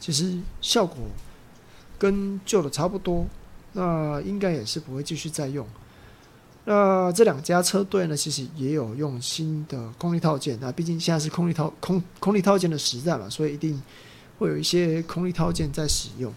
[0.00, 0.98] 其实效果
[1.98, 3.26] 跟旧的差不多。
[3.76, 5.66] 那应该也是不会继续再用。
[6.64, 10.56] 那这两家车队呢，其实也有用新的空力套件。
[10.60, 13.82] 那毕竟现在是空力套空空力套件的时代嘛，所以一定
[14.38, 16.32] 会有一些空力套件在使用。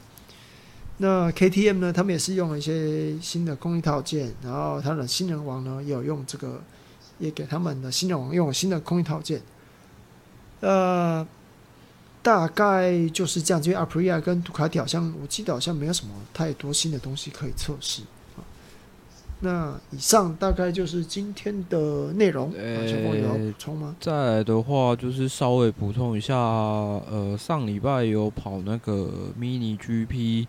[1.00, 6.60] 那 KTM 呢，他们也是用了一些新的工艺套件，然后他的新人王呢也有用这个，
[7.20, 9.40] 也给他们的新人王用了新的工艺套件。
[10.62, 11.26] 呃，
[12.24, 18.02] 大概就是这样，因为 Aprilia 跟杜卡迪好像我记得好像没有什么太多新的东西可以测试。
[19.40, 22.52] 那以上大概就是今天的内容。
[22.58, 23.96] 呃，补充吗？
[24.00, 29.08] 再来的话，就是稍微补充一下，呃，上礼拜有跑那个
[29.40, 30.48] Mini GP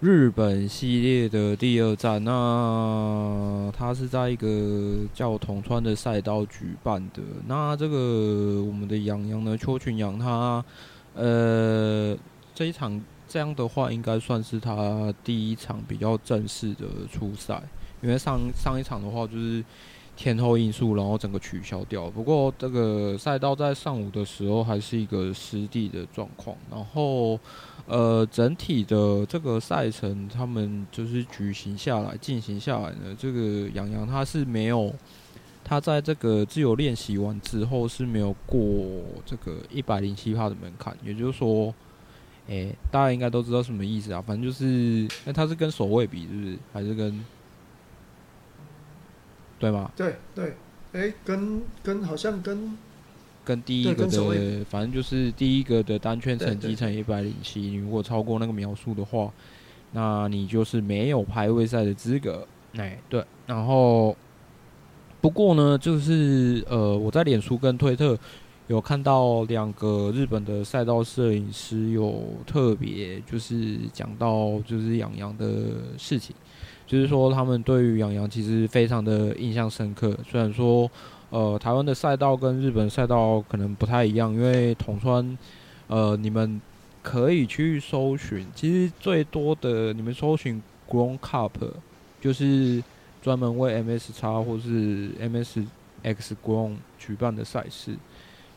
[0.00, 7.20] 日本系列的第二站，那它是在一个叫铜川的赛道举办的。
[7.48, 10.64] 那这个我们的洋洋呢，秋群洋，他
[11.14, 12.16] 呃
[12.54, 17.60] 这一场这样的话，应该算是他第一场比较正式的初赛。
[18.00, 19.64] 因为上上一场的话就是
[20.20, 22.10] 天候因素，然后整个取消掉。
[22.10, 26.56] 不过这个赛道在上午的时候还是一个湿地的状况。
[26.68, 27.38] 然后
[27.86, 34.92] 呃，整体的这个赛程他们就是举行下来、进行下来呢，这个洋洋他是没有，
[35.62, 38.60] 他在这个自由练习完之后是没有过
[39.24, 40.96] 这个一百零七趴的门槛。
[41.04, 41.72] 也就是说，
[42.48, 44.20] 诶，大家应该都知道什么意思啊？
[44.20, 46.58] 反正就是，那他是跟首位比，是不是？
[46.72, 47.24] 还是跟？
[49.58, 49.90] 对吗？
[49.96, 50.54] 对对，
[50.92, 52.76] 哎，跟跟好像跟
[53.44, 59.32] 跟第一个的，反正就是第一个的单圈成绩乘一百零七，你如果超过那个秒数的话，
[59.92, 62.46] 那你就是没有排位赛的资格。
[62.76, 64.14] 哎，对，然后
[65.20, 68.16] 不过呢，就是呃，我在脸书跟推特
[68.66, 75.46] 有看到两个日本的赛道摄影师有特别就是讲到就是养羊的
[75.96, 76.36] 事情。
[76.88, 80.16] 就是说，他们对于洋洋其实非常的印象深刻。
[80.26, 80.90] 虽然说，
[81.28, 85.36] 呃，台湾的赛道跟日本赛道可能不太一样，因为统川，
[85.86, 86.58] 呃，你们
[87.02, 91.50] 可以去搜寻，其实最多的你们搜寻 Ground Cup，
[92.22, 92.82] 就是
[93.20, 97.94] 专门为 MSX 或是 MSX Ground 举办的赛事。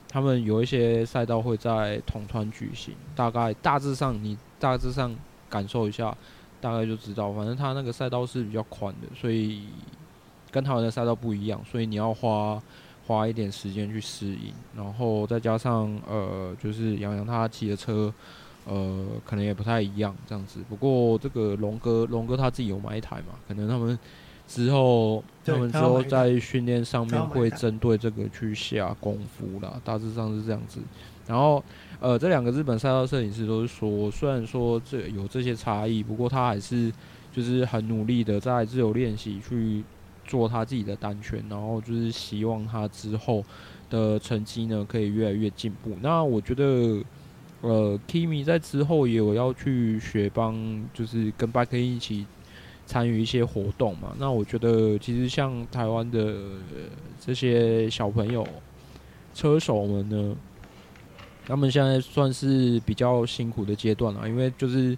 [0.08, 5.14] 他们有一些赛道会在统川举行，大概大致上你大致上
[5.50, 6.16] 感受一下。
[6.62, 9.64] 大概就知道，反正它那个赛道是比较宽的，所以
[10.52, 12.62] 跟台湾的赛道不一样，所以你要花
[13.08, 18.14] 花一点时间去适应，然后再加上呃，就是杨洋他骑的车，
[18.66, 20.60] 呃，可能也不太一样这样子。
[20.70, 23.98] 不过这个龙哥龙哥他自己有买一台嘛，可能他们
[24.48, 30.80] 之后他们之后在训练上面会针对这个去下功夫啦，大致上是这样子。
[31.28, 31.64] 然后，
[32.02, 36.92] 呃，这两个日本赛道摄影师都是说，虽然说这有这些差异，不过他还是
[37.32, 39.84] 就是很努力的在自由练习去
[40.26, 43.46] 做他自己的单圈，然后就是希望他之后
[43.88, 45.96] 的成绩呢可以越来越进步。
[46.02, 47.04] 那我觉得，
[47.62, 52.26] 呃，Kimi 在之后也有要去学帮，就是跟 Bike 一起
[52.88, 54.16] 参与一些活动嘛。
[54.18, 56.36] 那我觉得，其实像台湾的
[57.20, 58.44] 这些小朋友
[59.36, 60.36] 车手们呢。
[61.46, 64.98] 他们现在算是比较辛苦的阶段了，因为就是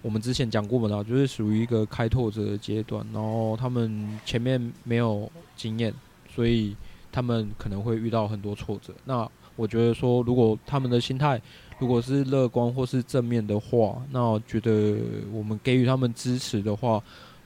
[0.00, 5.92] 我们之前讲过嘛，就是属于一个开拓者的阶段，然后他们前面没有经验，
[6.32, 6.76] 所以
[7.10, 8.94] 他们可能会遇到很多挫折。
[9.04, 11.40] 那我觉得说，如果他们的心态
[11.80, 14.98] 如果是乐观或是正面的话，那我觉得
[15.32, 17.02] 我们给予他们支持的话，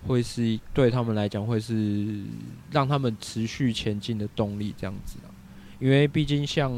[0.07, 2.23] 会是对他们来讲会是
[2.71, 5.31] 让他们持续前进的动力，这样子啊，
[5.79, 6.71] 因为毕竟像。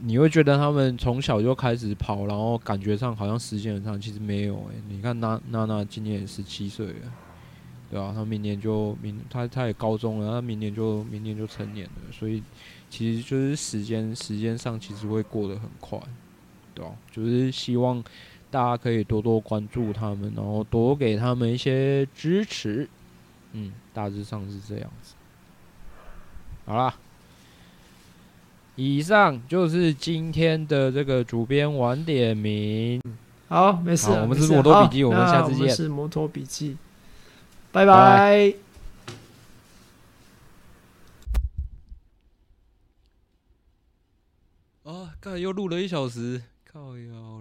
[0.00, 7.12] 你会觉得他们从小就开始跑，然后感觉上好像时间很长，其实没有诶、你看娜娜娜今年也十七岁了，
[7.90, 12.42] 对啊，她明年就明她她也高中了，她明年就明年就成年了，所以
[12.88, 15.98] 其实就是时间时间上其实会过得很快，
[16.74, 18.02] 对啊，就是希望
[18.50, 22.88] 大家可以多多关注他们，然后多给他们一些支持，
[23.52, 25.14] 嗯，大致上是这样子。
[26.66, 26.94] 好啦。
[28.80, 33.02] 以上就是今天的这个主编晚点名。
[33.48, 35.68] 好，没事，我们是摩托笔记，我们下次见。
[35.68, 36.76] 是摩托笔记，
[37.72, 38.54] 拜拜。
[44.84, 46.40] 啊，刚、才、又录了一小时，
[46.72, 47.37] 靠哟！